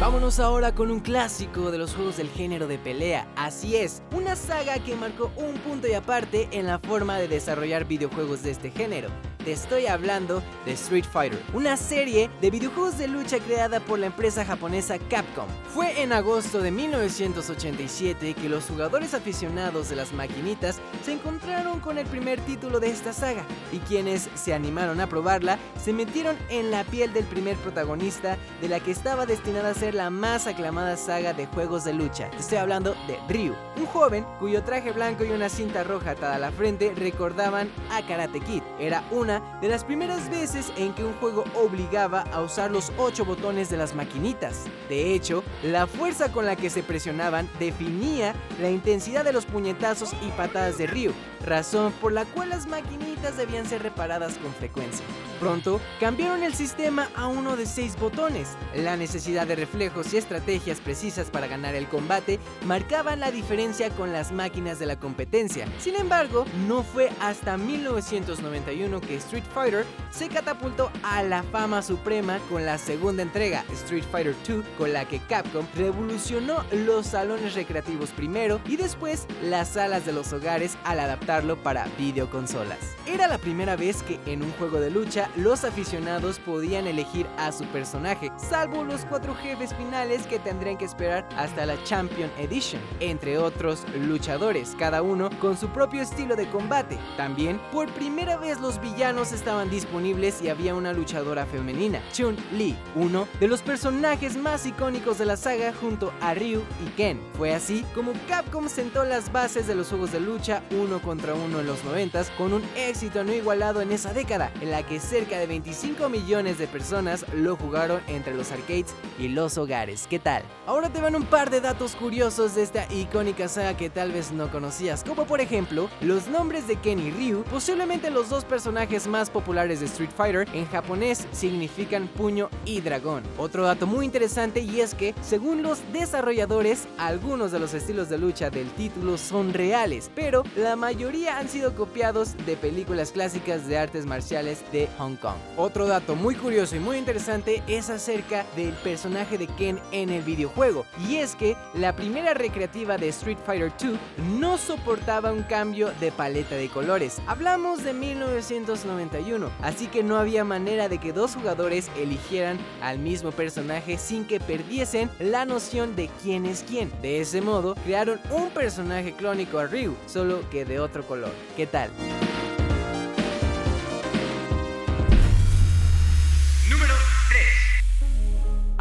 Vámonos 0.00 0.40
ahora 0.40 0.74
con 0.74 0.90
un 0.90 1.00
clásico 1.00 1.70
de 1.70 1.76
los 1.76 1.94
juegos 1.94 2.16
del 2.16 2.30
género 2.30 2.66
de 2.66 2.78
pelea. 2.78 3.28
Así 3.36 3.76
es, 3.76 4.00
una 4.12 4.34
saga 4.34 4.78
que 4.78 4.96
marcó 4.96 5.30
un 5.36 5.52
punto 5.58 5.88
y 5.88 5.92
aparte 5.92 6.48
en 6.52 6.66
la 6.66 6.78
forma 6.78 7.18
de 7.18 7.28
desarrollar 7.28 7.84
videojuegos 7.84 8.42
de 8.42 8.50
este 8.52 8.70
género. 8.70 9.10
Te 9.44 9.52
estoy 9.52 9.86
hablando 9.86 10.42
de 10.66 10.72
Street 10.72 11.06
Fighter, 11.10 11.42
una 11.54 11.76
serie 11.78 12.30
de 12.42 12.50
videojuegos 12.50 12.98
de 12.98 13.08
lucha 13.08 13.38
creada 13.38 13.80
por 13.80 13.98
la 13.98 14.06
empresa 14.06 14.44
japonesa 14.44 14.98
Capcom. 14.98 15.46
Fue 15.72 16.02
en 16.02 16.12
agosto 16.12 16.60
de 16.60 16.70
1987 16.70 18.34
que 18.34 18.48
los 18.50 18.66
jugadores 18.66 19.14
aficionados 19.14 19.88
de 19.88 19.96
las 19.96 20.12
maquinitas 20.12 20.78
se 21.04 21.12
encontraron 21.12 21.80
con 21.80 21.96
el 21.96 22.06
primer 22.06 22.38
título 22.40 22.80
de 22.80 22.90
esta 22.90 23.14
saga 23.14 23.44
y 23.72 23.78
quienes 23.78 24.28
se 24.34 24.52
animaron 24.52 25.00
a 25.00 25.08
probarla 25.08 25.58
se 25.82 25.94
metieron 25.94 26.36
en 26.50 26.70
la 26.70 26.84
piel 26.84 27.14
del 27.14 27.24
primer 27.24 27.56
protagonista 27.56 28.36
de 28.60 28.68
la 28.68 28.80
que 28.80 28.90
estaba 28.90 29.24
destinada 29.24 29.70
a 29.70 29.74
ser 29.74 29.89
la 29.94 30.10
más 30.10 30.46
aclamada 30.46 30.96
saga 30.96 31.32
de 31.32 31.46
juegos 31.46 31.84
de 31.84 31.92
lucha. 31.92 32.30
Estoy 32.38 32.58
hablando 32.58 32.94
de 33.06 33.18
Ryu, 33.28 33.54
un 33.76 33.86
joven 33.86 34.26
cuyo 34.38 34.62
traje 34.62 34.92
blanco 34.92 35.24
y 35.24 35.30
una 35.30 35.48
cinta 35.48 35.84
roja 35.84 36.12
atada 36.12 36.36
a 36.36 36.38
la 36.38 36.50
frente 36.50 36.92
recordaban 36.94 37.70
a 37.90 38.06
Karate 38.06 38.40
Kid. 38.40 38.62
Era 38.78 39.04
una 39.10 39.58
de 39.60 39.68
las 39.68 39.84
primeras 39.84 40.30
veces 40.30 40.72
en 40.76 40.92
que 40.94 41.04
un 41.04 41.14
juego 41.14 41.44
obligaba 41.54 42.22
a 42.32 42.40
usar 42.42 42.70
los 42.70 42.92
8 42.98 43.24
botones 43.24 43.70
de 43.70 43.76
las 43.76 43.94
maquinitas. 43.94 44.64
De 44.88 45.14
hecho, 45.14 45.42
la 45.62 45.86
fuerza 45.86 46.32
con 46.32 46.46
la 46.46 46.56
que 46.56 46.70
se 46.70 46.82
presionaban 46.82 47.48
definía 47.58 48.34
la 48.60 48.70
intensidad 48.70 49.24
de 49.24 49.32
los 49.32 49.46
puñetazos 49.46 50.12
y 50.22 50.30
patadas 50.30 50.78
de 50.78 50.86
Ryu, 50.86 51.12
razón 51.44 51.92
por 52.00 52.12
la 52.12 52.24
cual 52.24 52.50
las 52.50 52.66
maquinitas 52.66 53.36
debían 53.36 53.66
ser 53.66 53.82
reparadas 53.82 54.38
con 54.38 54.52
frecuencia. 54.54 55.04
Pronto 55.40 55.80
cambiaron 55.98 56.42
el 56.42 56.54
sistema 56.54 57.08
a 57.16 57.26
uno 57.26 57.56
de 57.56 57.64
6 57.64 57.98
botones. 57.98 58.50
La 58.74 58.98
necesidad 58.98 59.46
de 59.46 59.56
reflejos 59.56 60.12
y 60.12 60.18
estrategias 60.18 60.80
precisas 60.80 61.30
para 61.30 61.46
ganar 61.46 61.74
el 61.74 61.88
combate 61.88 62.38
marcaban 62.66 63.20
la 63.20 63.30
diferencia 63.30 63.88
con 63.88 64.12
las 64.12 64.32
máquinas 64.32 64.78
de 64.78 64.84
la 64.84 65.00
competencia. 65.00 65.66
Sin 65.78 65.96
embargo, 65.96 66.44
no 66.68 66.82
fue 66.82 67.10
hasta 67.20 67.56
1991 67.56 69.00
que 69.00 69.16
Street 69.16 69.44
Fighter 69.54 69.86
se 70.10 70.28
catapultó 70.28 70.90
a 71.02 71.22
la 71.22 71.42
fama 71.44 71.80
suprema 71.80 72.38
con 72.50 72.66
la 72.66 72.76
segunda 72.76 73.22
entrega, 73.22 73.64
Street 73.72 74.04
Fighter 74.12 74.36
2, 74.46 74.62
con 74.76 74.92
la 74.92 75.06
que 75.06 75.20
Capcom 75.20 75.64
revolucionó 75.74 76.64
los 76.70 77.06
salones 77.06 77.54
recreativos 77.54 78.10
primero 78.10 78.60
y 78.66 78.76
después 78.76 79.26
las 79.42 79.70
salas 79.70 80.04
de 80.04 80.12
los 80.12 80.34
hogares 80.34 80.76
al 80.84 81.00
adaptarlo 81.00 81.56
para 81.56 81.86
videoconsolas. 81.96 82.78
Era 83.06 83.26
la 83.26 83.38
primera 83.38 83.76
vez 83.76 84.02
que 84.02 84.20
en 84.26 84.42
un 84.42 84.52
juego 84.52 84.80
de 84.80 84.90
lucha 84.90 85.29
los 85.36 85.64
aficionados 85.64 86.38
podían 86.38 86.86
elegir 86.86 87.26
a 87.38 87.52
su 87.52 87.64
personaje, 87.66 88.30
salvo 88.36 88.84
los 88.84 89.04
cuatro 89.04 89.34
jefes 89.34 89.74
finales 89.74 90.26
que 90.26 90.38
tendrían 90.38 90.76
que 90.76 90.84
esperar 90.84 91.28
hasta 91.36 91.66
la 91.66 91.82
Champion 91.84 92.30
Edition, 92.38 92.80
entre 93.00 93.38
otros 93.38 93.84
luchadores, 93.94 94.74
cada 94.78 95.02
uno 95.02 95.30
con 95.40 95.56
su 95.56 95.68
propio 95.68 96.02
estilo 96.02 96.36
de 96.36 96.48
combate. 96.50 96.98
También, 97.16 97.60
por 97.72 97.88
primera 97.92 98.36
vez 98.36 98.60
los 98.60 98.80
villanos 98.80 99.32
estaban 99.32 99.70
disponibles 99.70 100.42
y 100.42 100.48
había 100.48 100.74
una 100.74 100.92
luchadora 100.92 101.46
femenina, 101.46 102.02
Chun-Li, 102.12 102.76
uno 102.94 103.28
de 103.38 103.48
los 103.48 103.62
personajes 103.62 104.36
más 104.36 104.66
icónicos 104.66 105.18
de 105.18 105.26
la 105.26 105.36
saga 105.36 105.72
junto 105.72 106.12
a 106.20 106.34
Ryu 106.34 106.62
y 106.84 106.90
Ken. 106.96 107.20
Fue 107.36 107.54
así 107.54 107.84
como 107.94 108.12
Capcom 108.28 108.68
sentó 108.68 109.04
las 109.04 109.32
bases 109.32 109.66
de 109.66 109.74
los 109.74 109.88
juegos 109.88 110.12
de 110.12 110.20
lucha 110.20 110.62
uno 110.70 111.00
contra 111.00 111.34
uno 111.34 111.60
en 111.60 111.66
los 111.66 111.82
90 111.84 112.10
con 112.36 112.52
un 112.52 112.62
éxito 112.76 113.22
no 113.24 113.32
igualado 113.32 113.80
en 113.80 113.92
esa 113.92 114.12
década, 114.12 114.50
en 114.60 114.70
la 114.70 114.82
que 114.82 114.98
cerca 115.20 115.38
de 115.38 115.46
25 115.46 116.08
millones 116.08 116.56
de 116.56 116.66
personas 116.66 117.26
lo 117.34 117.54
jugaron 117.54 118.00
entre 118.06 118.34
los 118.34 118.52
arcades 118.52 118.94
y 119.18 119.28
los 119.28 119.58
hogares. 119.58 120.06
¿Qué 120.08 120.18
tal? 120.18 120.42
Ahora 120.66 120.88
te 120.88 121.02
van 121.02 121.14
un 121.14 121.26
par 121.26 121.50
de 121.50 121.60
datos 121.60 121.94
curiosos 121.94 122.54
de 122.54 122.62
esta 122.62 122.90
icónica 122.90 123.46
saga 123.46 123.76
que 123.76 123.90
tal 123.90 124.12
vez 124.12 124.32
no 124.32 124.50
conocías, 124.50 125.04
como 125.04 125.26
por 125.26 125.42
ejemplo 125.42 125.90
los 126.00 126.28
nombres 126.28 126.66
de 126.66 126.76
Ken 126.76 126.98
y 126.98 127.10
Ryu, 127.10 127.42
posiblemente 127.50 128.10
los 128.10 128.30
dos 128.30 128.46
personajes 128.46 129.06
más 129.06 129.28
populares 129.28 129.80
de 129.80 129.86
Street 129.86 130.08
Fighter, 130.16 130.48
en 130.54 130.66
japonés 130.68 131.26
significan 131.32 132.08
puño 132.08 132.48
y 132.64 132.80
dragón. 132.80 133.22
Otro 133.36 133.64
dato 133.64 133.86
muy 133.86 134.06
interesante 134.06 134.60
y 134.60 134.80
es 134.80 134.94
que, 134.94 135.14
según 135.20 135.62
los 135.62 135.80
desarrolladores, 135.92 136.88
algunos 136.96 137.52
de 137.52 137.58
los 137.58 137.74
estilos 137.74 138.08
de 138.08 138.16
lucha 138.16 138.48
del 138.48 138.70
título 138.70 139.18
son 139.18 139.52
reales, 139.52 140.10
pero 140.14 140.44
la 140.56 140.76
mayoría 140.76 141.38
han 141.38 141.50
sido 141.50 141.74
copiados 141.74 142.38
de 142.46 142.56
películas 142.56 143.12
clásicas 143.12 143.66
de 143.68 143.76
artes 143.76 144.06
marciales 144.06 144.64
de 144.72 144.88
Hong 144.96 145.09
Kong. 145.16 145.36
Otro 145.56 145.86
dato 145.86 146.14
muy 146.14 146.34
curioso 146.34 146.76
y 146.76 146.80
muy 146.80 146.96
interesante 146.96 147.62
es 147.66 147.90
acerca 147.90 148.44
del 148.56 148.72
personaje 148.74 149.38
de 149.38 149.46
Ken 149.46 149.80
en 149.92 150.10
el 150.10 150.22
videojuego, 150.22 150.86
y 151.08 151.16
es 151.16 151.34
que 151.34 151.56
la 151.74 151.94
primera 151.94 152.34
recreativa 152.34 152.96
de 152.96 153.08
Street 153.08 153.38
Fighter 153.44 153.72
2 153.80 153.98
no 154.38 154.58
soportaba 154.58 155.32
un 155.32 155.42
cambio 155.42 155.92
de 156.00 156.12
paleta 156.12 156.54
de 156.54 156.68
colores. 156.68 157.20
Hablamos 157.26 157.84
de 157.84 157.92
1991, 157.92 159.50
así 159.62 159.86
que 159.86 160.02
no 160.02 160.16
había 160.16 160.44
manera 160.44 160.88
de 160.88 160.98
que 160.98 161.12
dos 161.12 161.34
jugadores 161.34 161.90
eligieran 161.96 162.58
al 162.82 162.98
mismo 162.98 163.30
personaje 163.32 163.98
sin 163.98 164.24
que 164.24 164.40
perdiesen 164.40 165.10
la 165.18 165.44
noción 165.44 165.96
de 165.96 166.08
quién 166.22 166.46
es 166.46 166.64
quién. 166.68 166.90
De 167.02 167.20
ese 167.20 167.40
modo, 167.40 167.74
crearon 167.84 168.20
un 168.30 168.50
personaje 168.50 169.12
clónico 169.12 169.58
a 169.58 169.66
Ryu, 169.66 169.94
solo 170.06 170.48
que 170.50 170.64
de 170.64 170.80
otro 170.80 171.06
color. 171.06 171.32
¿Qué 171.56 171.66
tal? 171.66 171.90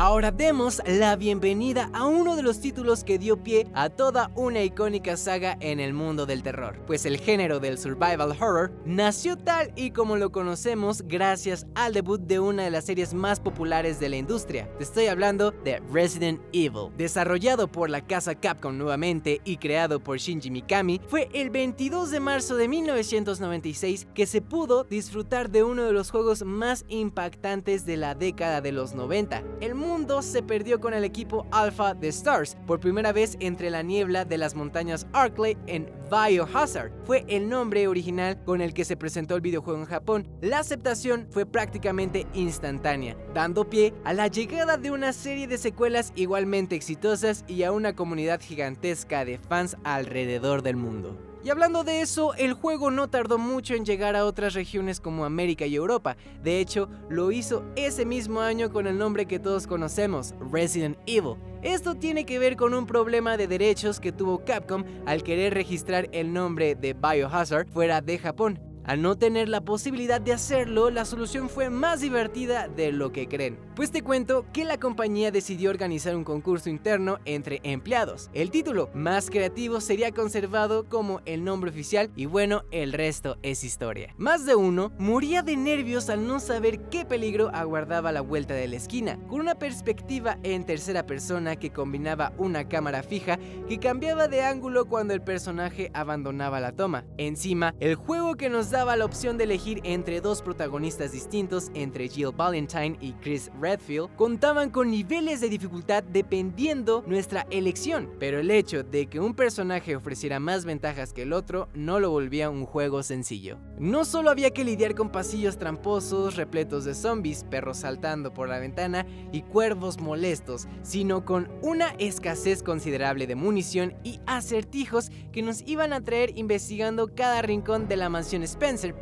Ahora 0.01 0.31
demos 0.31 0.81
la 0.85 1.17
bienvenida 1.17 1.89
a 1.91 2.05
uno 2.05 2.37
de 2.37 2.41
los 2.41 2.61
títulos 2.61 3.03
que 3.03 3.19
dio 3.19 3.43
pie 3.43 3.67
a 3.73 3.89
toda 3.89 4.31
una 4.33 4.63
icónica 4.63 5.17
saga 5.17 5.57
en 5.59 5.81
el 5.81 5.93
mundo 5.93 6.25
del 6.25 6.41
terror, 6.41 6.79
pues 6.87 7.05
el 7.05 7.17
género 7.17 7.59
del 7.59 7.77
survival 7.77 8.31
horror 8.39 8.71
nació 8.85 9.35
tal 9.35 9.73
y 9.75 9.91
como 9.91 10.15
lo 10.15 10.31
conocemos 10.31 11.01
gracias 11.05 11.67
al 11.75 11.91
debut 11.91 12.21
de 12.21 12.39
una 12.39 12.63
de 12.63 12.69
las 12.69 12.85
series 12.85 13.13
más 13.13 13.41
populares 13.41 13.99
de 13.99 14.07
la 14.07 14.15
industria. 14.15 14.69
Te 14.77 14.85
estoy 14.85 15.07
hablando 15.07 15.51
de 15.51 15.81
Resident 15.91 16.39
Evil. 16.53 16.95
Desarrollado 16.95 17.69
por 17.69 17.89
la 17.89 17.99
casa 17.99 18.35
Capcom 18.35 18.77
nuevamente 18.77 19.41
y 19.43 19.57
creado 19.57 19.99
por 19.99 20.17
Shinji 20.17 20.49
Mikami, 20.49 21.01
fue 21.09 21.27
el 21.33 21.49
22 21.49 22.09
de 22.09 22.21
marzo 22.21 22.55
de 22.55 22.69
1996 22.69 24.07
que 24.13 24.27
se 24.27 24.41
pudo 24.41 24.85
disfrutar 24.85 25.49
de 25.49 25.63
uno 25.63 25.83
de 25.83 25.91
los 25.91 26.09
juegos 26.09 26.45
más 26.45 26.85
impactantes 26.87 27.85
de 27.85 27.97
la 27.97 28.15
década 28.15 28.61
de 28.61 28.71
los 28.71 28.95
90. 28.95 29.43
El 29.59 29.75
mundo 29.75 29.88
se 30.21 30.43
perdió 30.43 30.79
con 30.79 30.93
el 30.93 31.03
equipo 31.03 31.47
Alpha 31.51 31.95
The 31.95 32.09
Stars 32.09 32.57
por 32.67 32.79
primera 32.79 33.11
vez 33.11 33.37
entre 33.39 33.69
la 33.69 33.81
niebla 33.81 34.25
de 34.25 34.37
las 34.37 34.55
montañas 34.55 35.07
Arklay 35.13 35.57
en 35.67 35.89
Biohazard. 36.09 36.91
Fue 37.05 37.25
el 37.27 37.47
nombre 37.47 37.87
original 37.87 38.43
con 38.43 38.61
el 38.61 38.73
que 38.73 38.85
se 38.85 38.97
presentó 38.97 39.35
el 39.35 39.41
videojuego 39.41 39.79
en 39.79 39.85
Japón. 39.85 40.27
La 40.41 40.59
aceptación 40.59 41.27
fue 41.31 41.45
prácticamente 41.45 42.27
instantánea, 42.33 43.17
dando 43.33 43.69
pie 43.69 43.93
a 44.03 44.13
la 44.13 44.27
llegada 44.27 44.77
de 44.77 44.91
una 44.91 45.13
serie 45.13 45.47
de 45.47 45.57
secuelas 45.57 46.11
igualmente 46.15 46.75
exitosas 46.75 47.45
y 47.47 47.63
a 47.63 47.71
una 47.71 47.95
comunidad 47.95 48.41
gigantesca 48.41 49.25
de 49.25 49.37
fans 49.37 49.77
alrededor 49.83 50.63
del 50.63 50.75
mundo. 50.75 51.28
Y 51.41 51.49
hablando 51.49 51.85
de 51.85 52.01
eso, 52.01 52.33
el 52.33 52.53
juego 52.53 52.91
no 52.91 53.09
tardó 53.09 53.37
mucho 53.37 53.73
en 53.73 53.85
llegar 53.85 54.17
a 54.17 54.25
otras 54.25 54.53
regiones 54.53 54.99
como 54.99 55.23
América 55.23 55.65
y 55.65 55.75
Europa. 55.75 56.17
De 56.43 56.59
hecho, 56.59 56.89
lo 57.09 57.31
hizo 57.31 57.63
ese 57.77 58.05
mismo 58.05 58.41
año 58.41 58.71
con 58.71 58.87
el 58.87 58.97
nombre 58.97 59.25
que 59.25 59.39
todos 59.39 59.65
conocemos, 59.65 60.35
Resident 60.51 60.97
Evil. 61.05 61.37
Esto 61.61 61.95
tiene 61.95 62.25
que 62.25 62.39
ver 62.39 62.57
con 62.57 62.73
un 62.73 62.85
problema 62.85 63.37
de 63.37 63.47
derechos 63.47 64.01
que 64.01 64.11
tuvo 64.11 64.43
Capcom 64.43 64.83
al 65.05 65.23
querer 65.23 65.53
registrar 65.53 66.09
el 66.11 66.33
nombre 66.33 66.75
de 66.75 66.93
Biohazard 66.93 67.69
fuera 67.69 68.01
de 68.01 68.17
Japón. 68.17 68.68
Al 68.89 69.03
no 69.03 69.15
tener 69.15 69.49
la 69.49 69.61
posibilidad 69.61 70.19
de 70.19 70.33
hacerlo, 70.33 70.89
la 70.89 71.05
solución 71.05 71.47
fue 71.47 71.69
más 71.69 72.01
divertida 72.01 72.67
de 72.67 72.91
lo 72.91 73.11
que 73.11 73.27
creen. 73.27 73.59
Pues 73.75 73.91
te 73.91 74.01
cuento 74.01 74.47
que 74.51 74.65
la 74.65 74.79
compañía 74.79 75.29
decidió 75.29 75.69
organizar 75.69 76.15
un 76.15 76.23
concurso 76.23 76.71
interno 76.71 77.19
entre 77.25 77.59
empleados. 77.61 78.31
El 78.33 78.49
título 78.49 78.89
más 78.95 79.29
creativo 79.29 79.79
sería 79.79 80.11
conservado 80.11 80.89
como 80.89 81.21
el 81.27 81.43
nombre 81.43 81.69
oficial 81.69 82.09
y 82.15 82.25
bueno, 82.25 82.63
el 82.71 82.91
resto 82.91 83.37
es 83.43 83.63
historia. 83.63 84.15
Más 84.17 84.47
de 84.47 84.55
uno 84.55 84.91
moría 84.97 85.43
de 85.43 85.55
nervios 85.55 86.09
al 86.09 86.25
no 86.25 86.39
saber 86.39 86.79
qué 86.89 87.05
peligro 87.05 87.51
aguardaba 87.53 88.11
la 88.11 88.21
vuelta 88.21 88.55
de 88.55 88.67
la 88.67 88.77
esquina, 88.77 89.19
con 89.27 89.39
una 89.39 89.53
perspectiva 89.53 90.39
en 90.41 90.65
tercera 90.65 91.05
persona 91.05 91.57
que 91.57 91.69
combinaba 91.69 92.33
una 92.39 92.67
cámara 92.67 93.03
fija 93.03 93.37
que 93.67 93.77
cambiaba 93.77 94.27
de 94.27 94.41
ángulo 94.41 94.85
cuando 94.85 95.13
el 95.13 95.21
personaje 95.21 95.91
abandonaba 95.93 96.59
la 96.59 96.71
toma. 96.71 97.05
Encima, 97.19 97.75
el 97.79 97.93
juego 97.93 98.33
que 98.33 98.49
nos 98.49 98.71
daba 98.79 98.95
la 98.95 99.03
opción 99.03 99.37
de 99.37 99.43
elegir 99.43 99.81
entre 99.83 100.21
dos 100.21 100.41
protagonistas 100.41 101.11
distintos 101.11 101.69
entre 101.73 102.07
Jill 102.07 102.31
Valentine 102.31 102.95
y 103.01 103.11
Chris 103.11 103.51
Redfield, 103.59 104.15
contaban 104.15 104.69
con 104.69 104.89
niveles 104.89 105.41
de 105.41 105.49
dificultad 105.49 106.01
dependiendo 106.01 107.03
nuestra 107.05 107.45
elección, 107.49 108.09
pero 108.21 108.39
el 108.39 108.49
hecho 108.49 108.83
de 108.83 109.07
que 109.07 109.19
un 109.19 109.33
personaje 109.33 109.97
ofreciera 109.97 110.39
más 110.39 110.63
ventajas 110.63 111.11
que 111.11 111.23
el 111.23 111.33
otro 111.33 111.67
no 111.73 111.99
lo 111.99 112.11
volvía 112.11 112.49
un 112.49 112.65
juego 112.65 113.03
sencillo. 113.03 113.57
No 113.77 114.05
solo 114.05 114.29
había 114.29 114.51
que 114.51 114.63
lidiar 114.63 114.95
con 114.95 115.11
pasillos 115.11 115.57
tramposos 115.57 116.37
repletos 116.37 116.85
de 116.85 116.95
zombies, 116.95 117.43
perros 117.43 117.79
saltando 117.79 118.33
por 118.33 118.47
la 118.47 118.59
ventana 118.59 119.05
y 119.33 119.41
cuervos 119.41 119.99
molestos, 119.99 120.69
sino 120.83 121.25
con 121.25 121.51
una 121.61 121.89
escasez 121.99 122.63
considerable 122.63 123.27
de 123.27 123.35
munición 123.35 123.95
y 124.05 124.21
acertijos 124.25 125.11
que 125.33 125.41
nos 125.41 125.67
iban 125.67 125.91
a 125.91 125.99
traer 125.99 126.37
investigando 126.37 127.13
cada 127.13 127.41
rincón 127.41 127.89
de 127.89 127.97
la 127.97 128.07
mansión 128.07 128.41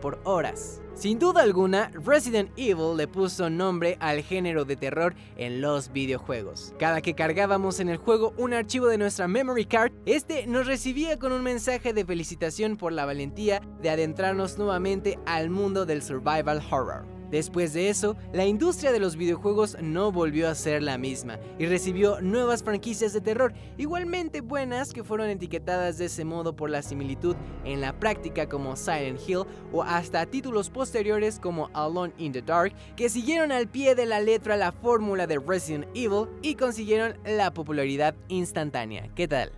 por 0.02 0.20
horas. 0.24 0.82
Sin 0.94 1.18
duda 1.18 1.42
alguna, 1.42 1.92
Resident 2.06 2.52
Evil 2.58 2.96
le 2.96 3.08
puso 3.08 3.50
nombre 3.50 3.98
al 4.00 4.22
género 4.22 4.66
de 4.66 4.76
terror 4.76 5.16
en 5.36 5.62
los 5.62 5.92
videojuegos. 5.92 6.74
Cada 6.78 7.02
que 7.02 7.16
cargábamos 7.16 7.80
en 7.80 7.90
el 7.90 7.98
juego 7.98 8.34
un 8.38 8.54
archivo 8.54 8.88
de 8.88 9.00
nuestra 9.00 9.28
memory 9.28 9.66
card, 9.66 9.92
este 10.06 10.46
nos 10.46 10.68
recibía 10.68 11.18
con 11.18 11.32
un 11.32 11.42
mensaje 11.42 11.92
de 11.92 12.06
felicitación 12.06 12.78
por 12.78 12.94
la 12.94 13.06
valentía 13.06 13.62
de 13.82 13.90
adentrarnos 13.90 14.60
nuevamente 14.60 15.18
al 15.26 15.50
mundo 15.50 15.86
del 15.86 16.04
survival 16.04 16.64
horror. 16.72 17.17
Después 17.32 17.74
de 17.74 17.90
eso, 17.90 18.16
la 18.34 18.46
industria 18.46 18.92
de 18.92 19.00
los 19.00 19.18
videojuegos 19.18 19.78
no 19.82 20.12
volvió 20.12 20.50
a 20.50 20.56
ser 20.56 20.82
la 20.82 20.98
misma 20.98 21.40
y 21.60 21.66
recibió 21.66 22.22
nuevas 22.22 22.64
franquicias 22.64 23.14
de 23.14 23.22
terror, 23.22 23.54
igualmente 23.78 24.42
buenas 24.42 24.94
que 24.94 25.04
fueron 25.04 25.30
etiquetadas 25.30 25.98
de 25.98 26.06
ese 26.06 26.24
modo 26.24 26.56
por 26.56 26.70
la 26.70 26.82
similitud 26.82 27.36
en 27.66 27.82
la 27.82 28.00
práctica 28.00 28.48
como 28.48 28.76
Silent 28.76 29.20
Hill 29.28 29.44
o 29.74 29.84
hasta 29.84 30.26
títulos 30.26 30.70
posteriores 30.70 31.40
como 31.40 31.70
Alone 31.74 32.14
in 32.18 32.32
the 32.32 32.42
Dark 32.42 32.74
que 32.96 33.10
siguieron 33.10 33.52
al 33.52 33.68
pie 33.68 33.96
de 33.96 34.06
la 34.06 34.22
letra 34.22 34.56
la 34.56 34.72
fórmula 34.72 35.28
de 35.28 35.40
Resident 35.40 35.86
Evil 35.94 36.28
y 36.42 36.56
consiguieron 36.56 37.18
la 37.26 37.54
popularidad 37.54 38.16
instantánea. 38.30 39.10
¿Qué 39.16 39.28
tal? 39.28 39.52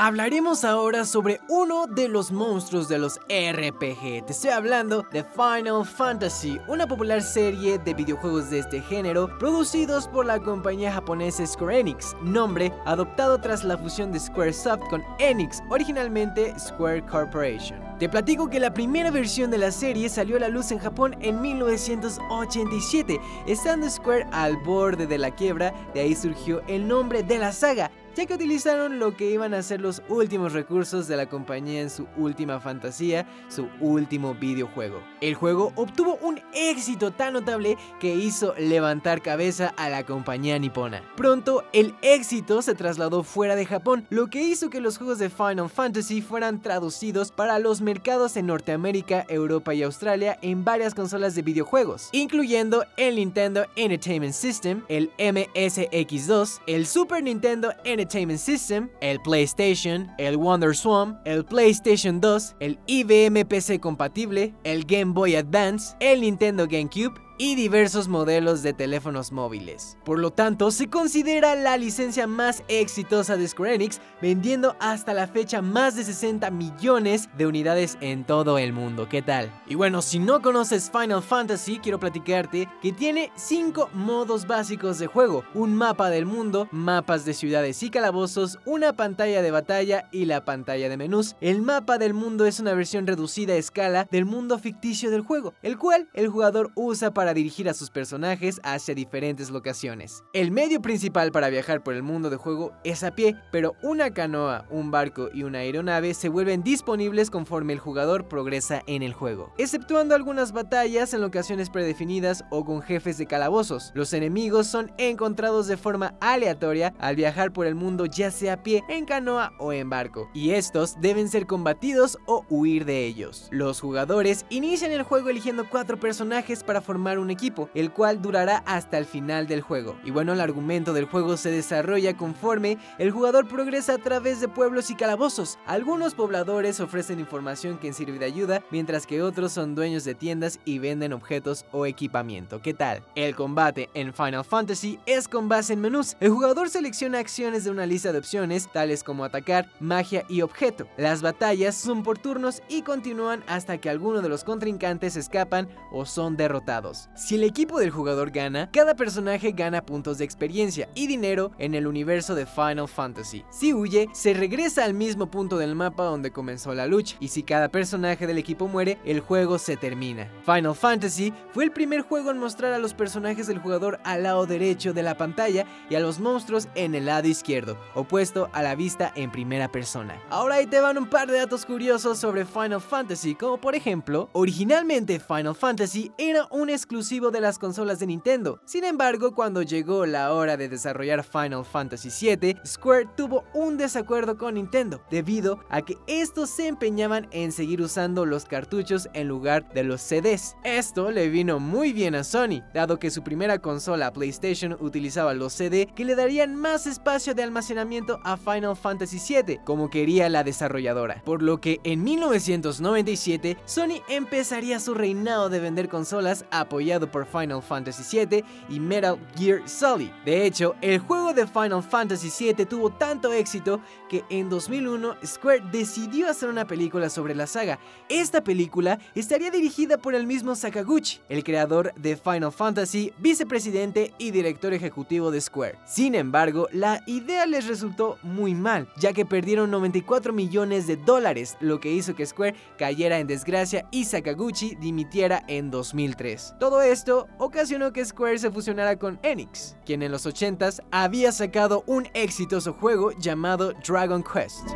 Hablaremos 0.00 0.64
ahora 0.64 1.04
sobre 1.04 1.40
uno 1.48 1.88
de 1.88 2.06
los 2.06 2.30
monstruos 2.30 2.88
de 2.88 3.00
los 3.00 3.16
RPG. 3.16 4.24
Te 4.26 4.32
estoy 4.32 4.50
hablando 4.50 5.04
de 5.10 5.24
Final 5.24 5.84
Fantasy, 5.84 6.60
una 6.68 6.86
popular 6.86 7.20
serie 7.20 7.80
de 7.80 7.94
videojuegos 7.94 8.48
de 8.48 8.60
este 8.60 8.80
género 8.80 9.28
producidos 9.40 10.06
por 10.06 10.24
la 10.24 10.38
compañía 10.38 10.92
japonesa 10.92 11.44
Square 11.44 11.80
Enix, 11.80 12.14
nombre 12.22 12.72
adoptado 12.86 13.40
tras 13.40 13.64
la 13.64 13.76
fusión 13.76 14.12
de 14.12 14.20
Squaresoft 14.20 14.88
con 14.88 15.02
Enix, 15.18 15.64
originalmente 15.68 16.56
Square 16.56 17.04
Corporation. 17.06 17.80
Te 17.98 18.08
platico 18.08 18.48
que 18.48 18.60
la 18.60 18.72
primera 18.72 19.10
versión 19.10 19.50
de 19.50 19.58
la 19.58 19.72
serie 19.72 20.08
salió 20.08 20.36
a 20.36 20.40
la 20.40 20.48
luz 20.48 20.70
en 20.70 20.78
Japón 20.78 21.16
en 21.18 21.40
1987, 21.40 23.18
estando 23.48 23.90
Square 23.90 24.28
al 24.30 24.58
borde 24.58 25.08
de 25.08 25.18
la 25.18 25.32
quiebra, 25.32 25.74
de 25.92 26.02
ahí 26.02 26.14
surgió 26.14 26.62
el 26.68 26.86
nombre 26.86 27.24
de 27.24 27.38
la 27.38 27.50
saga 27.50 27.90
ya 28.18 28.26
que 28.26 28.34
utilizaron 28.34 28.98
lo 28.98 29.16
que 29.16 29.30
iban 29.30 29.54
a 29.54 29.62
ser 29.62 29.80
los 29.80 30.02
últimos 30.08 30.52
recursos 30.52 31.06
de 31.06 31.16
la 31.16 31.26
compañía 31.26 31.82
en 31.82 31.88
su 31.88 32.08
última 32.16 32.58
fantasía, 32.58 33.24
su 33.48 33.68
último 33.80 34.34
videojuego. 34.34 35.00
El 35.20 35.36
juego 35.36 35.72
obtuvo 35.76 36.18
un 36.20 36.40
éxito 36.52 37.12
tan 37.12 37.34
notable 37.34 37.76
que 38.00 38.16
hizo 38.16 38.56
levantar 38.58 39.22
cabeza 39.22 39.72
a 39.76 39.88
la 39.88 40.04
compañía 40.04 40.58
nipona. 40.58 41.00
Pronto, 41.16 41.62
el 41.72 41.94
éxito 42.02 42.60
se 42.60 42.74
trasladó 42.74 43.22
fuera 43.22 43.54
de 43.54 43.66
Japón, 43.66 44.04
lo 44.10 44.26
que 44.26 44.42
hizo 44.42 44.68
que 44.68 44.80
los 44.80 44.98
juegos 44.98 45.20
de 45.20 45.30
Final 45.30 45.70
Fantasy 45.70 46.20
fueran 46.20 46.60
traducidos 46.60 47.30
para 47.30 47.60
los 47.60 47.80
mercados 47.80 48.36
en 48.36 48.46
Norteamérica, 48.46 49.26
Europa 49.28 49.74
y 49.74 49.84
Australia 49.84 50.40
en 50.42 50.64
varias 50.64 50.92
consolas 50.92 51.36
de 51.36 51.42
videojuegos, 51.42 52.08
incluyendo 52.10 52.84
el 52.96 53.14
Nintendo 53.14 53.64
Entertainment 53.76 54.34
System, 54.34 54.82
el 54.88 55.12
MSX2, 55.18 56.62
el 56.66 56.84
Super 56.84 57.22
Nintendo 57.22 57.68
Entertainment 57.84 58.07
Entertainment 58.08 58.40
System, 58.40 58.88
el 59.02 59.20
PlayStation, 59.20 60.10
el 60.16 60.38
WonderSwan, 60.38 61.20
el 61.26 61.44
PlayStation 61.44 62.22
2, 62.22 62.56
el 62.58 62.78
IBM 62.86 63.44
PC 63.44 63.80
compatible, 63.80 64.54
el 64.64 64.84
Game 64.86 65.12
Boy 65.12 65.36
Advance, 65.36 65.94
el 66.00 66.22
Nintendo 66.22 66.66
GameCube, 66.66 67.20
y 67.38 67.54
diversos 67.54 68.08
modelos 68.08 68.62
de 68.62 68.72
teléfonos 68.72 69.32
móviles. 69.32 69.96
Por 70.04 70.18
lo 70.18 70.32
tanto, 70.32 70.70
se 70.70 70.90
considera 70.90 71.54
la 71.54 71.76
licencia 71.76 72.26
más 72.26 72.62
exitosa 72.68 73.36
de 73.36 73.48
Square 73.48 73.76
Enix, 73.76 74.00
vendiendo 74.20 74.76
hasta 74.80 75.14
la 75.14 75.28
fecha 75.28 75.62
más 75.62 75.96
de 75.96 76.04
60 76.04 76.50
millones 76.50 77.28
de 77.38 77.46
unidades 77.46 77.96
en 78.00 78.24
todo 78.24 78.58
el 78.58 78.72
mundo. 78.72 79.08
¿Qué 79.08 79.22
tal? 79.22 79.50
Y 79.68 79.76
bueno, 79.76 80.02
si 80.02 80.18
no 80.18 80.42
conoces 80.42 80.90
Final 80.90 81.22
Fantasy, 81.22 81.78
quiero 81.78 82.00
platicarte 82.00 82.68
que 82.82 82.92
tiene 82.92 83.30
5 83.36 83.90
modos 83.94 84.46
básicos 84.46 84.98
de 84.98 85.06
juego, 85.06 85.44
un 85.54 85.74
mapa 85.74 86.10
del 86.10 86.26
mundo, 86.26 86.68
mapas 86.72 87.24
de 87.24 87.34
ciudades 87.34 87.82
y 87.82 87.90
calabozos, 87.90 88.58
una 88.64 88.94
pantalla 88.94 89.42
de 89.42 89.50
batalla 89.50 90.08
y 90.10 90.24
la 90.24 90.44
pantalla 90.44 90.88
de 90.88 90.96
menús. 90.96 91.36
El 91.40 91.62
mapa 91.62 91.98
del 91.98 92.14
mundo 92.14 92.46
es 92.46 92.58
una 92.58 92.74
versión 92.74 93.06
reducida 93.06 93.52
a 93.52 93.56
escala 93.56 94.08
del 94.10 94.24
mundo 94.24 94.58
ficticio 94.58 95.10
del 95.10 95.22
juego, 95.22 95.54
el 95.62 95.78
cual 95.78 96.08
el 96.14 96.28
jugador 96.28 96.72
usa 96.74 97.12
para 97.12 97.27
dirigir 97.34 97.68
a 97.68 97.74
sus 97.74 97.90
personajes 97.90 98.60
hacia 98.62 98.94
diferentes 98.94 99.50
locaciones. 99.50 100.22
El 100.32 100.50
medio 100.50 100.80
principal 100.80 101.32
para 101.32 101.48
viajar 101.48 101.82
por 101.82 101.94
el 101.94 102.02
mundo 102.02 102.30
de 102.30 102.36
juego 102.36 102.72
es 102.84 103.02
a 103.02 103.12
pie, 103.12 103.36
pero 103.50 103.74
una 103.82 104.12
canoa, 104.12 104.66
un 104.70 104.90
barco 104.90 105.28
y 105.32 105.42
una 105.42 105.58
aeronave 105.58 106.14
se 106.14 106.28
vuelven 106.28 106.62
disponibles 106.62 107.30
conforme 107.30 107.72
el 107.72 107.78
jugador 107.78 108.28
progresa 108.28 108.82
en 108.86 109.02
el 109.02 109.12
juego, 109.12 109.52
exceptuando 109.58 110.14
algunas 110.14 110.52
batallas 110.52 111.14
en 111.14 111.20
locaciones 111.20 111.70
predefinidas 111.70 112.44
o 112.50 112.64
con 112.64 112.82
jefes 112.82 113.18
de 113.18 113.26
calabozos. 113.26 113.92
Los 113.94 114.12
enemigos 114.12 114.66
son 114.66 114.92
encontrados 114.98 115.66
de 115.66 115.76
forma 115.76 116.14
aleatoria 116.20 116.94
al 116.98 117.16
viajar 117.16 117.52
por 117.52 117.66
el 117.66 117.74
mundo 117.74 118.06
ya 118.06 118.30
sea 118.30 118.54
a 118.54 118.62
pie, 118.62 118.82
en 118.88 119.04
canoa 119.04 119.52
o 119.58 119.72
en 119.72 119.90
barco, 119.90 120.30
y 120.34 120.50
estos 120.50 121.00
deben 121.00 121.28
ser 121.28 121.46
combatidos 121.46 122.18
o 122.26 122.44
huir 122.48 122.84
de 122.84 123.06
ellos. 123.06 123.48
Los 123.50 123.80
jugadores 123.80 124.44
inician 124.50 124.92
el 124.92 125.02
juego 125.02 125.28
eligiendo 125.28 125.68
cuatro 125.68 125.98
personajes 125.98 126.62
para 126.62 126.80
formar 126.80 127.17
un 127.18 127.30
equipo, 127.30 127.68
el 127.74 127.92
cual 127.92 128.22
durará 128.22 128.62
hasta 128.66 128.98
el 128.98 129.04
final 129.04 129.46
del 129.46 129.60
juego. 129.60 129.96
Y 130.04 130.10
bueno, 130.10 130.32
el 130.32 130.40
argumento 130.40 130.92
del 130.92 131.06
juego 131.06 131.36
se 131.36 131.50
desarrolla 131.50 132.16
conforme 132.16 132.78
el 132.98 133.10
jugador 133.10 133.48
progresa 133.48 133.94
a 133.94 133.98
través 133.98 134.40
de 134.40 134.48
pueblos 134.48 134.90
y 134.90 134.94
calabozos. 134.94 135.58
Algunos 135.66 136.14
pobladores 136.14 136.80
ofrecen 136.80 137.20
información 137.20 137.78
que 137.78 137.92
sirve 137.92 138.18
de 138.18 138.26
ayuda, 138.26 138.62
mientras 138.70 139.06
que 139.06 139.22
otros 139.22 139.52
son 139.52 139.74
dueños 139.74 140.04
de 140.04 140.14
tiendas 140.14 140.60
y 140.64 140.78
venden 140.78 141.12
objetos 141.12 141.64
o 141.72 141.86
equipamiento. 141.86 142.60
¿Qué 142.62 142.74
tal? 142.74 143.02
El 143.14 143.34
combate 143.34 143.90
en 143.94 144.12
Final 144.12 144.44
Fantasy 144.44 144.98
es 145.06 145.28
con 145.28 145.48
base 145.48 145.72
en 145.72 145.80
menús. 145.80 146.16
El 146.20 146.30
jugador 146.30 146.68
selecciona 146.68 147.18
acciones 147.18 147.64
de 147.64 147.70
una 147.70 147.86
lista 147.86 148.12
de 148.12 148.18
opciones, 148.18 148.70
tales 148.72 149.04
como 149.04 149.24
atacar, 149.24 149.70
magia 149.80 150.24
y 150.28 150.42
objeto. 150.42 150.86
Las 150.96 151.22
batallas 151.22 151.74
son 151.74 152.02
por 152.02 152.18
turnos 152.18 152.62
y 152.68 152.82
continúan 152.82 153.42
hasta 153.46 153.78
que 153.78 153.90
alguno 153.90 154.22
de 154.22 154.28
los 154.28 154.44
contrincantes 154.44 155.16
escapan 155.16 155.68
o 155.92 156.06
son 156.06 156.36
derrotados. 156.36 157.07
Si 157.14 157.34
el 157.34 157.42
equipo 157.42 157.80
del 157.80 157.90
jugador 157.90 158.30
gana, 158.30 158.70
cada 158.70 158.94
personaje 158.94 159.50
gana 159.50 159.82
puntos 159.82 160.18
de 160.18 160.24
experiencia 160.24 160.88
y 160.94 161.08
dinero 161.08 161.50
en 161.58 161.74
el 161.74 161.86
universo 161.88 162.36
de 162.36 162.46
Final 162.46 162.86
Fantasy. 162.86 163.44
Si 163.50 163.74
huye, 163.74 164.08
se 164.12 164.34
regresa 164.34 164.84
al 164.84 164.94
mismo 164.94 165.28
punto 165.28 165.58
del 165.58 165.74
mapa 165.74 166.04
donde 166.04 166.30
comenzó 166.30 166.74
la 166.74 166.86
lucha, 166.86 167.16
y 167.18 167.28
si 167.28 167.42
cada 167.42 167.70
personaje 167.70 168.26
del 168.28 168.38
equipo 168.38 168.68
muere, 168.68 168.98
el 169.04 169.18
juego 169.18 169.58
se 169.58 169.76
termina. 169.76 170.30
Final 170.44 170.76
Fantasy 170.76 171.32
fue 171.52 171.64
el 171.64 171.72
primer 171.72 172.02
juego 172.02 172.30
en 172.30 172.38
mostrar 172.38 172.72
a 172.72 172.78
los 172.78 172.94
personajes 172.94 173.48
del 173.48 173.58
jugador 173.58 173.98
al 174.04 174.22
lado 174.22 174.46
derecho 174.46 174.92
de 174.92 175.02
la 175.02 175.16
pantalla 175.16 175.66
y 175.90 175.96
a 175.96 176.00
los 176.00 176.20
monstruos 176.20 176.68
en 176.76 176.94
el 176.94 177.06
lado 177.06 177.26
izquierdo, 177.26 177.76
opuesto 177.94 178.48
a 178.52 178.62
la 178.62 178.76
vista 178.76 179.12
en 179.16 179.32
primera 179.32 179.72
persona. 179.72 180.14
Ahora 180.30 180.56
ahí 180.56 180.66
te 180.66 180.80
van 180.80 180.98
un 180.98 181.10
par 181.10 181.28
de 181.28 181.38
datos 181.38 181.66
curiosos 181.66 182.18
sobre 182.18 182.44
Final 182.44 182.80
Fantasy, 182.80 183.34
como 183.34 183.58
por 183.58 183.74
ejemplo, 183.74 184.28
originalmente 184.32 185.18
Final 185.18 185.56
Fantasy 185.56 186.12
era 186.16 186.46
un 186.50 186.70
exclusivo 186.70 186.97
de 186.98 187.40
las 187.40 187.60
consolas 187.60 188.00
de 188.00 188.08
Nintendo. 188.08 188.60
Sin 188.64 188.82
embargo, 188.82 189.32
cuando 189.32 189.62
llegó 189.62 190.04
la 190.04 190.32
hora 190.32 190.56
de 190.56 190.68
desarrollar 190.68 191.22
Final 191.22 191.64
Fantasy 191.64 192.08
VII, 192.10 192.56
Square 192.66 193.10
tuvo 193.16 193.44
un 193.54 193.76
desacuerdo 193.76 194.36
con 194.36 194.54
Nintendo, 194.54 195.00
debido 195.08 195.60
a 195.70 195.82
que 195.82 195.96
estos 196.08 196.50
se 196.50 196.66
empeñaban 196.66 197.28
en 197.30 197.52
seguir 197.52 197.80
usando 197.82 198.26
los 198.26 198.46
cartuchos 198.46 199.08
en 199.12 199.28
lugar 199.28 199.72
de 199.74 199.84
los 199.84 200.00
CDs. 200.00 200.56
Esto 200.64 201.12
le 201.12 201.28
vino 201.28 201.60
muy 201.60 201.92
bien 201.92 202.16
a 202.16 202.24
Sony, 202.24 202.62
dado 202.74 202.98
que 202.98 203.12
su 203.12 203.22
primera 203.22 203.60
consola 203.60 204.12
PlayStation 204.12 204.76
utilizaba 204.80 205.34
los 205.34 205.52
CD 205.52 205.86
que 205.94 206.04
le 206.04 206.16
darían 206.16 206.56
más 206.56 206.88
espacio 206.88 207.32
de 207.32 207.44
almacenamiento 207.44 208.18
a 208.24 208.36
Final 208.36 208.76
Fantasy 208.76 209.18
VII, 209.18 209.60
como 209.64 209.88
quería 209.88 210.28
la 210.28 210.42
desarrolladora. 210.42 211.22
Por 211.24 211.42
lo 211.42 211.60
que 211.60 211.78
en 211.84 212.02
1997, 212.02 213.56
Sony 213.66 214.02
empezaría 214.08 214.80
su 214.80 214.94
reinado 214.94 215.48
de 215.48 215.60
vender 215.60 215.88
consolas 215.88 216.44
apoyado 216.78 217.10
por 217.10 217.26
Final 217.26 217.60
Fantasy 217.60 218.24
VII 218.24 218.44
y 218.68 218.78
Metal 218.78 219.18
Gear 219.36 219.68
Solid. 219.68 220.10
De 220.24 220.46
hecho, 220.46 220.76
el 220.80 221.00
juego 221.00 221.34
de 221.34 221.44
Final 221.44 221.82
Fantasy 221.82 222.30
VII 222.54 222.66
tuvo 222.66 222.90
tanto 222.90 223.32
éxito 223.32 223.80
que 224.08 224.24
en 224.30 224.48
2001 224.48 225.16
Square 225.26 225.64
decidió 225.72 226.30
hacer 226.30 226.48
una 226.48 226.68
película 226.68 227.10
sobre 227.10 227.34
la 227.34 227.48
saga. 227.48 227.80
Esta 228.08 228.44
película 228.44 229.00
estaría 229.16 229.50
dirigida 229.50 229.98
por 229.98 230.14
el 230.14 230.24
mismo 230.24 230.54
Sakaguchi, 230.54 231.18
el 231.28 231.42
creador 231.42 231.92
de 231.96 232.16
Final 232.16 232.52
Fantasy, 232.52 233.12
vicepresidente 233.18 234.14
y 234.16 234.30
director 234.30 234.72
ejecutivo 234.72 235.32
de 235.32 235.40
Square. 235.40 235.80
Sin 235.84 236.14
embargo, 236.14 236.68
la 236.70 237.02
idea 237.06 237.44
les 237.46 237.66
resultó 237.66 238.18
muy 238.22 238.54
mal, 238.54 238.88
ya 238.98 239.12
que 239.12 239.26
perdieron 239.26 239.72
94 239.72 240.32
millones 240.32 240.86
de 240.86 240.96
dólares, 240.96 241.56
lo 241.58 241.80
que 241.80 241.90
hizo 241.90 242.14
que 242.14 242.24
Square 242.24 242.54
cayera 242.78 243.18
en 243.18 243.26
desgracia 243.26 243.84
y 243.90 244.04
Sakaguchi 244.04 244.76
dimitiera 244.76 245.42
en 245.48 245.72
2003. 245.72 246.54
Todo 246.68 246.82
esto 246.82 247.28
ocasionó 247.38 247.94
que 247.94 248.04
Square 248.04 248.38
se 248.38 248.50
fusionara 248.50 248.98
con 248.98 249.18
Enix, 249.22 249.74
quien 249.86 250.02
en 250.02 250.12
los 250.12 250.26
80s 250.26 250.82
había 250.90 251.32
sacado 251.32 251.82
un 251.86 252.06
exitoso 252.12 252.74
juego 252.74 253.12
llamado 253.12 253.72
Dragon 253.86 254.22
Quest. 254.22 254.68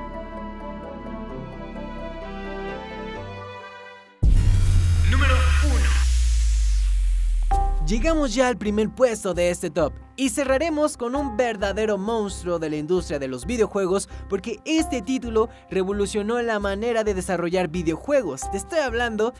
Número 5.11 5.35
1. 7.50 7.87
Llegamos 7.87 8.35
ya 8.35 8.48
al 8.48 8.57
primer 8.57 8.88
puesto 8.88 9.35
de 9.35 9.50
este 9.50 9.68
top 9.68 9.92
y 10.16 10.31
cerraremos 10.31 10.96
con 10.96 11.14
un 11.14 11.37
verdadero 11.37 11.98
monstruo 11.98 12.59
de 12.59 12.70
la 12.70 12.76
industria 12.76 13.18
de 13.18 13.28
los 13.28 13.44
videojuegos 13.44 14.09
porque 14.31 14.61
este 14.64 15.02
título 15.02 15.50
revolucionó 15.70 16.40
la 16.40 16.59
manera 16.59 17.05
de 17.05 17.12
desarrollar 17.12 17.68
videojuegos. 17.68 18.50
Te 18.50 18.57
estoy 18.57 18.78
hablando 18.78 19.35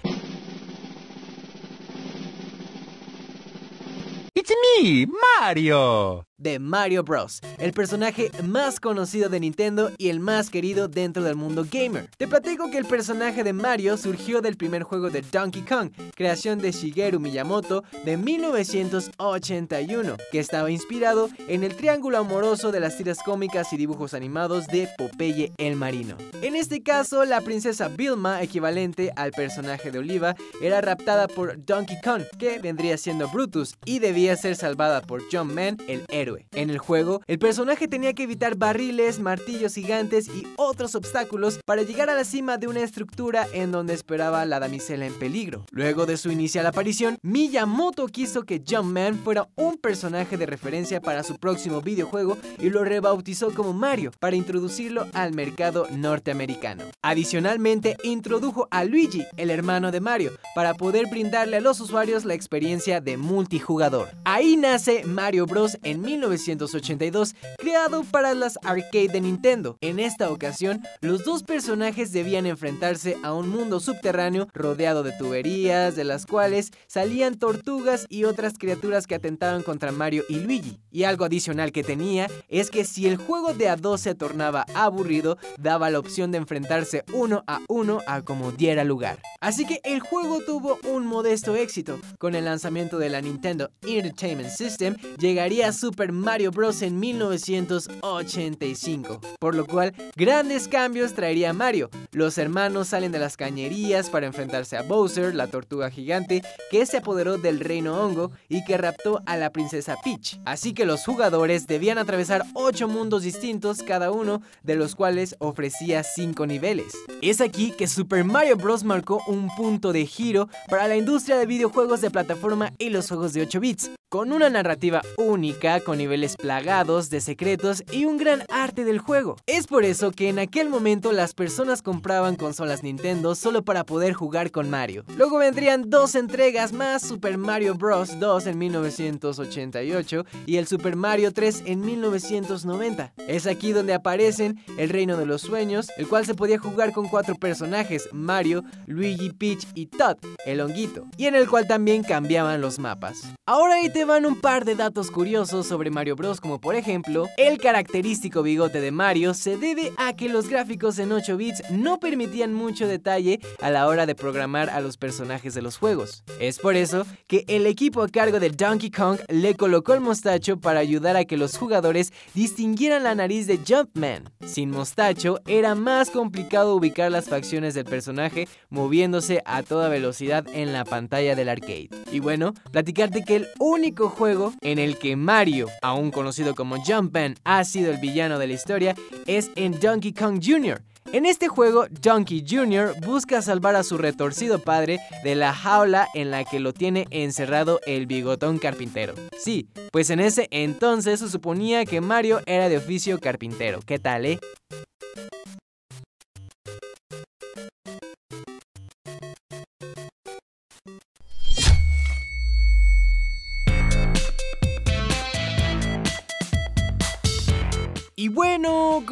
me, 4.55 5.07
Mario. 5.07 6.27
De 6.42 6.59
Mario 6.59 7.05
Bros, 7.05 7.40
el 7.59 7.72
personaje 7.72 8.31
más 8.42 8.81
conocido 8.81 9.28
de 9.28 9.40
Nintendo 9.40 9.92
y 9.98 10.09
el 10.09 10.20
más 10.20 10.50
querido 10.50 10.88
dentro 10.88 11.22
del 11.22 11.37
mundo 11.37 11.66
gamer. 11.70 12.09
Te 12.16 12.26
platico 12.26 12.70
que 12.70 12.78
el 12.78 12.85
personaje 12.85 13.44
de 13.44 13.52
Mario 13.52 13.96
surgió 13.96 14.40
del 14.40 14.57
primer 14.57 14.83
juego 14.83 15.11
de 15.11 15.22
Donkey 15.22 15.62
Kong, 15.62 15.90
creación 16.14 16.59
de 16.59 16.72
Shigeru 16.72 17.20
Miyamoto 17.20 17.85
de 18.05 18.16
1981, 18.16 20.16
que 20.31 20.40
estaba 20.40 20.70
inspirado 20.70 21.28
en 21.48 21.64
el 21.64 21.76
triángulo 21.76 22.18
amoroso 22.18 22.72
de 22.72 22.81
las 22.81 22.96
tiras 22.96 23.18
cómicas 23.24 23.72
y 23.72 23.76
dibujos 23.76 24.14
animados 24.14 24.66
de 24.66 24.88
Popeye 24.98 25.52
el 25.59 25.76
Marino. 25.76 26.16
En 26.42 26.57
este 26.57 26.83
caso, 26.83 27.24
la 27.24 27.40
princesa 27.40 27.88
Vilma, 27.88 28.42
equivalente 28.42 29.12
al 29.16 29.33
personaje 29.33 29.90
de 29.90 29.98
Oliva, 29.98 30.35
era 30.61 30.81
raptada 30.81 31.28
por 31.28 31.64
Donkey 31.64 32.00
Kong, 32.02 32.22
que 32.38 32.59
vendría 32.59 32.96
siendo 32.96 33.28
Brutus, 33.28 33.74
y 33.85 33.98
debía 33.98 34.37
ser 34.37 34.57
salvada 34.57 35.02
por 35.02 35.22
John 35.31 35.55
Man, 35.55 35.76
el 35.87 36.05
héroe. 36.09 36.32
En 36.53 36.71
el 36.71 36.79
juego, 36.79 37.23
el 37.27 37.38
personaje 37.38 37.88
tenía 37.88 38.12
que 38.12 38.25
evitar 38.25 38.57
barriles, 38.57 39.21
martillos 39.21 39.75
gigantes 39.75 40.29
y 40.29 40.47
otros 40.57 40.95
obstáculos 40.95 41.61
para 41.64 41.83
llegar 41.83 42.11
a 42.11 42.14
la 42.14 42.25
cima 42.25 42.59
de 42.59 42.68
una 42.68 42.81
estructura 42.81 43.47
en 43.53 43.73
donde 43.73 43.95
esperaba 43.95 44.45
la 44.45 44.61
damisela 44.61 45.07
en 45.07 45.14
peligro. 45.14 45.64
Luego 45.71 46.07
de 46.07 46.16
su 46.16 46.31
inicial 46.31 46.66
aparición, 46.66 47.18
Miyamoto 47.23 48.07
quiso 48.07 48.45
que 48.45 48.62
Jumpman 48.66 49.18
fuera 49.18 49.49
un 49.57 49.77
personaje 49.77 50.37
de 50.37 50.47
referencia 50.47 51.01
para 51.01 51.23
su 51.23 51.37
próximo 51.37 51.81
videojuego 51.81 52.38
y 52.59 52.71
lo 52.71 52.85
rebautizó 52.85 53.53
como 53.55 53.73
Mario 53.73 54.12
para 54.18 54.37
introducirlo 54.37 55.07
al 55.12 55.33
mercado 55.33 55.87
norteamericano. 55.90 56.85
Adicionalmente, 57.03 57.97
introdujo 58.03 58.68
a 58.71 58.85
Luigi, 58.85 59.25
el 59.37 59.51
hermano 59.51 59.90
de 59.90 60.01
Mario, 60.01 60.33
para 60.55 60.75
poder 60.75 61.07
brindarle 61.11 61.57
a 61.57 61.61
los 61.61 61.81
usuarios 61.81 62.25
la 62.25 62.35
experiencia 62.35 63.01
de 63.01 63.16
multijugador. 63.16 64.09
Ahí 64.25 64.57
nace 64.57 65.05
Mario 65.05 65.47
Bros. 65.47 65.79
en 65.83 66.01
1982, 66.29 67.35
creado 67.59 68.05
para 68.05 68.35
las 68.35 68.59
arcade 68.63 69.09
de 69.09 69.21
Nintendo. 69.21 69.77
En 69.81 69.99
esta 69.99 70.31
ocasión, 70.31 70.83
los 71.01 71.25
dos 71.25 71.43
personajes 71.43 72.13
debían 72.13 72.47
enfrentarse 72.47 73.17
a 73.23 73.33
un 73.35 73.49
mundo 73.49 73.81
subterráneo 73.81 74.49
rodeado 74.55 75.03
de 75.03 75.13
tuberías, 75.13 75.97
de 75.97 76.05
las 76.05 76.27
cuales 76.27 76.71
salían 76.87 77.39
tortugas 77.39 78.07
y 78.09 78.25
otras 78.25 78.55
criaturas 78.59 79.07
que 79.07 79.15
atentaban 79.15 79.63
contra 79.63 79.93
Mario 79.93 80.25
y 80.29 80.41
Luigi. 80.41 80.79
Y 80.91 81.05
algo 81.05 81.25
adicional 81.25 81.73
que 81.73 81.83
tenía 81.83 82.29
es 82.49 82.71
que 82.71 82.85
si 82.85 83.07
el 83.07 83.17
juego 83.17 83.55
de 83.55 83.69
a 83.69 83.77
dos 83.77 84.03
se 84.03 84.15
tornaba 84.15 84.65
aburrido, 84.75 85.39
daba 85.59 85.91
la 85.91 85.99
opción 85.99 86.31
de 86.31 86.39
enfrentarse 86.39 87.05
uno 87.13 87.43
a 87.47 87.61
uno 87.69 88.01
a 88.07 88.23
como 88.23 88.53
diera 88.53 88.85
lugar. 88.85 89.21
Así 89.41 89.67
que 89.67 89.81
el 89.85 90.01
juego 90.01 90.41
tuvo 90.41 90.79
un 90.89 91.07
modesto 91.07 91.57
éxito. 91.57 91.99
Con 92.19 92.35
el 92.35 92.45
lanzamiento 92.45 92.99
de 92.99 93.09
la 93.11 93.21
Nintendo 93.21 93.71
Entertainment 93.83 94.51
System, 94.51 94.97
llegaría 95.19 95.73
Super 95.73 96.12
Mario 96.12 96.51
Bros. 96.51 96.83
en 96.83 97.01
1985, 97.01 99.20
por 99.38 99.55
lo 99.55 99.66
cual 99.66 99.94
grandes 100.16 100.68
cambios 100.68 101.14
traería 101.14 101.53
Mario. 101.53 101.90
Los 102.12 102.38
hermanos 102.38 102.88
salen 102.88 103.12
de 103.12 103.18
las 103.18 103.37
cañerías 103.37 104.11
para 104.11 104.27
enfrentarse 104.27 104.77
a 104.77 104.83
Bowser, 104.83 105.35
la 105.35 105.46
tortuga 105.46 105.90
gigante, 105.90 106.42
que 106.70 106.87
se 106.87 106.98
apoderó 106.98 107.38
del 107.38 107.61
reino 107.61 108.01
hongo 108.01 108.33
y 108.48 108.64
que 108.64 108.77
raptó 108.77 109.22
a 109.27 109.37
la 109.37 109.51
princesa 109.51 109.96
Peach. 110.05 110.38
Así 110.44 110.75
que 110.75 110.85
los 110.85 111.05
jugadores 111.05 111.66
debían 111.66 111.98
atravesar 111.98 112.44
8 112.55 112.88
mundos 112.88 113.22
distintos, 113.22 113.83
cada 113.83 114.11
uno 114.11 114.42
de 114.62 114.77
los 114.77 114.94
cuales 114.94 115.37
ofrecía 115.38 116.03
5 116.03 116.46
niveles. 116.46 116.92
Es 117.20 117.40
aquí 117.40 117.70
que 117.70 117.88
Super 117.88 118.25
Mario 118.25 118.57
Bros. 118.57 118.85
marcó 118.85 119.22
un 119.27 119.49
punto 119.57 119.93
de 119.93 120.07
giro 120.07 120.49
para 120.68 120.89
la 120.89 120.97
industria 120.97 121.39
de 121.39 121.47
videojuegos 121.47 122.01
de 122.01 122.11
plataforma 122.11 122.72
y 122.78 122.91
los 122.91 123.09
juegos 123.09 123.32
de 123.32 123.43
8 123.43 123.61
bits, 123.61 123.91
con 124.09 124.32
una 124.32 124.51
narrativa 124.51 125.03
única, 125.16 125.80
niveles 125.95 126.36
plagados 126.36 127.11
de 127.11 127.20
secretos 127.20 127.82
y 127.90 128.05
un 128.05 128.16
gran 128.16 128.43
arte 128.49 128.84
del 128.84 128.99
juego. 128.99 129.36
Es 129.47 129.66
por 129.66 129.84
eso 129.84 130.11
que 130.11 130.28
en 130.28 130.38
aquel 130.38 130.68
momento 130.68 131.12
las 131.12 131.34
personas 131.34 131.82
compraban 131.82 132.36
consolas 132.36 132.82
Nintendo 132.82 133.34
solo 133.34 133.64
para 133.64 133.84
poder 133.84 134.12
jugar 134.12 134.51
con 134.51 134.70
Mario. 134.70 135.05
Luego 135.16 135.38
vendrían 135.38 135.90
dos 135.90 136.14
entregas 136.14 136.72
más, 136.72 137.03
Super 137.03 137.38
Mario 137.38 137.74
Bros. 137.74 138.18
2 138.18 138.47
en 138.47 138.59
1988 138.59 140.24
y 140.47 140.57
el 140.57 140.66
Super 140.66 140.97
Mario 140.97 141.32
3 141.32 141.64
en 141.66 141.80
1990. 141.80 143.12
Es 143.28 143.47
aquí 143.47 143.72
donde 143.72 143.95
aparecen 143.95 144.62
el 144.76 144.90
Reino 144.90 145.16
de 145.16 145.26
los 145.26 145.43
Sueños, 145.43 145.88
el 145.97 146.09
cual 146.09 146.26
se 146.26 146.34
podía 146.34 146.59
jugar 146.59 146.93
con 146.93 147.09
cuatro 147.09 147.34
personajes, 147.34 148.09
Mario, 148.12 148.64
Luigi, 148.86 149.30
Peach 149.30 149.66
y 149.74 149.86
Todd, 149.86 150.16
el 150.47 150.61
honguito, 150.61 151.07
y 151.16 151.26
en 151.26 151.34
el 151.34 151.49
cual 151.49 151.66
también 151.66 152.03
cambiaban 152.03 152.61
los 152.61 152.78
mapas. 152.78 153.22
Ahora 153.47 153.74
ahí 153.74 153.90
te 153.90 154.05
van 154.05 154.26
un 154.26 154.40
par 154.40 154.64
de 154.64 154.74
datos 154.74 155.11
curiosos 155.11 155.66
sobre 155.66 155.82
Mario 155.91 156.16
Bros, 156.16 156.41
como 156.41 156.61
por 156.61 156.74
ejemplo, 156.74 157.28
el 157.37 157.59
característico 157.59 158.43
bigote 158.43 158.80
de 158.80 158.93
Mario 158.93 159.35
se 159.35 159.57
debe 159.57 159.93
a 159.97 160.14
que 160.14 160.28
los 160.28 160.49
gráficos 160.49 160.99
en 160.99 161.12
8 161.12 161.37
bits 161.37 161.62
no 161.70 161.99
permitían 161.99 162.55
mucho 162.55 162.87
detalle 162.87 163.41
a 163.61 163.70
la 163.70 163.87
hora 163.87 164.07
de 164.07 164.14
programar 164.14 164.70
a 164.70 164.80
los 164.80 164.97
personajes 164.97 165.55
de 165.55 165.62
los 165.62 165.76
juegos. 165.78 166.24
Es 166.41 166.59
por 166.59 166.76
eso 166.76 167.07
que 167.26 167.45
el 167.49 167.66
equipo 167.66 168.03
a 168.03 168.09
cargo 168.09 168.41
de 168.41 168.51
Donkey 168.51 168.91
Kong 168.91 169.18
le 169.28 169.55
colocó 169.55 169.95
el 169.95 170.01
mostacho 170.01 170.59
para 170.59 170.80
ayudar 170.80 171.16
a 171.16 171.24
que 171.24 171.37
los 171.37 171.57
jugadores 171.57 172.12
distinguieran 172.35 173.05
la 173.05 173.14
nariz 173.14 173.47
de 173.47 173.59
Jumpman. 173.59 174.30
Sin 174.47 174.70
mostacho 174.70 175.41
era 175.47 175.74
más 175.74 176.11
complicado 176.11 176.74
ubicar 176.74 177.11
las 177.11 177.28
facciones 177.28 177.74
del 177.74 177.85
personaje 177.85 178.49
moviéndose 178.68 179.43
a 179.45 179.62
toda 179.62 179.89
velocidad 179.89 180.47
en 180.53 180.72
la 180.72 180.85
pantalla 180.85 181.35
del 181.35 181.49
arcade. 181.49 181.91
Y 182.11 182.20
bueno, 182.20 182.55
platicarte 182.70 183.24
que 183.24 183.37
el 183.37 183.49
único 183.59 184.09
juego 184.09 184.53
en 184.61 184.78
el 184.78 184.99
que 184.99 185.16
Mario, 185.16 185.68
aún 185.81 186.11
conocido 186.11 186.55
como 186.55 186.83
Jumpman, 186.83 187.37
ha 187.45 187.64
sido 187.64 187.91
el 187.91 187.99
villano 187.99 188.39
de 188.39 188.47
la 188.47 188.53
historia 188.53 188.95
es 189.27 189.51
en 189.57 189.79
Donkey 189.81 190.12
Kong 190.12 190.41
Jr., 190.45 190.83
en 191.12 191.27
este 191.27 191.49
juego, 191.49 191.87
Donkey 191.91 192.45
Jr. 192.49 192.95
busca 193.05 193.43
salvar 193.43 193.77
a 193.77 193.83
su 193.83 193.99
retorcido 193.99 194.61
padre 194.61 194.99
de 195.25 195.35
la 195.35 195.53
jaula 195.53 196.09
en 196.14 196.31
la 196.31 196.45
que 196.45 196.61
lo 196.61 196.73
tiene 196.73 197.07
encerrado 197.11 197.81
el 197.87 198.07
bigotón 198.07 198.59
carpintero. 198.59 199.14
Sí, 199.39 199.68
pues 199.91 200.09
en 200.11 200.20
ese 200.20 200.49
entonces 200.51 201.20
se 201.20 201.29
suponía 201.29 201.85
que 201.85 202.01
Mario 202.01 202.41
era 202.47 202.68
de 202.68 202.79
oficio 202.79 203.18
carpintero. 203.18 203.81
¿Qué 203.85 203.99
tal, 203.99 204.25
eh? 204.25 204.39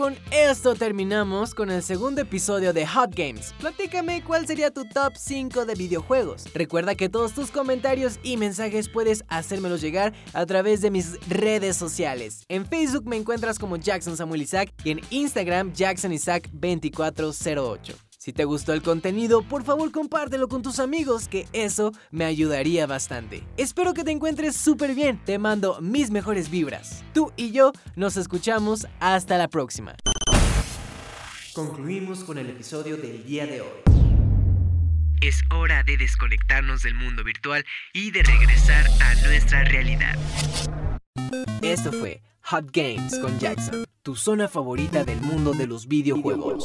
Con 0.00 0.16
esto 0.30 0.74
terminamos 0.74 1.54
con 1.54 1.70
el 1.70 1.82
segundo 1.82 2.22
episodio 2.22 2.72
de 2.72 2.86
Hot 2.86 3.14
Games. 3.14 3.52
Platícame 3.60 4.24
cuál 4.24 4.46
sería 4.46 4.70
tu 4.70 4.86
top 4.86 5.12
5 5.14 5.66
de 5.66 5.74
videojuegos. 5.74 6.46
Recuerda 6.54 6.94
que 6.94 7.10
todos 7.10 7.34
tus 7.34 7.50
comentarios 7.50 8.18
y 8.22 8.38
mensajes 8.38 8.88
puedes 8.88 9.24
hacérmelos 9.28 9.82
llegar 9.82 10.14
a 10.32 10.46
través 10.46 10.80
de 10.80 10.90
mis 10.90 11.20
redes 11.28 11.76
sociales. 11.76 12.46
En 12.48 12.64
Facebook 12.64 13.06
me 13.06 13.16
encuentras 13.16 13.58
como 13.58 13.76
Jackson 13.76 14.16
Samuel 14.16 14.40
Isaac 14.40 14.72
y 14.84 14.92
en 14.92 15.00
Instagram 15.10 15.74
Jackson 15.74 16.14
Isaac 16.14 16.48
2408. 16.50 18.09
Si 18.30 18.34
te 18.34 18.44
gustó 18.44 18.74
el 18.74 18.80
contenido, 18.80 19.42
por 19.42 19.64
favor 19.64 19.90
compártelo 19.90 20.46
con 20.46 20.62
tus 20.62 20.78
amigos, 20.78 21.26
que 21.26 21.48
eso 21.52 21.90
me 22.12 22.24
ayudaría 22.24 22.86
bastante. 22.86 23.42
Espero 23.56 23.92
que 23.92 24.04
te 24.04 24.12
encuentres 24.12 24.54
súper 24.54 24.94
bien, 24.94 25.18
te 25.24 25.36
mando 25.40 25.80
mis 25.80 26.12
mejores 26.12 26.48
vibras. 26.48 27.02
Tú 27.12 27.32
y 27.36 27.50
yo 27.50 27.72
nos 27.96 28.16
escuchamos 28.16 28.86
hasta 29.00 29.36
la 29.36 29.48
próxima. 29.48 29.96
Concluimos 31.54 32.22
con 32.22 32.38
el 32.38 32.50
episodio 32.50 32.98
del 32.98 33.24
día 33.24 33.46
de 33.46 33.62
hoy. 33.62 33.68
Es 35.20 35.42
hora 35.52 35.82
de 35.82 35.96
desconectarnos 35.96 36.84
del 36.84 36.94
mundo 36.94 37.24
virtual 37.24 37.64
y 37.92 38.12
de 38.12 38.22
regresar 38.22 38.86
a 39.00 39.26
nuestra 39.26 39.64
realidad. 39.64 40.16
Esto 41.62 41.90
fue 41.90 42.22
Hot 42.42 42.70
Games 42.72 43.18
con 43.18 43.36
Jackson, 43.40 43.84
tu 44.04 44.14
zona 44.14 44.46
favorita 44.46 45.02
del 45.02 45.20
mundo 45.20 45.52
de 45.52 45.66
los 45.66 45.88
videojuegos. 45.88 46.64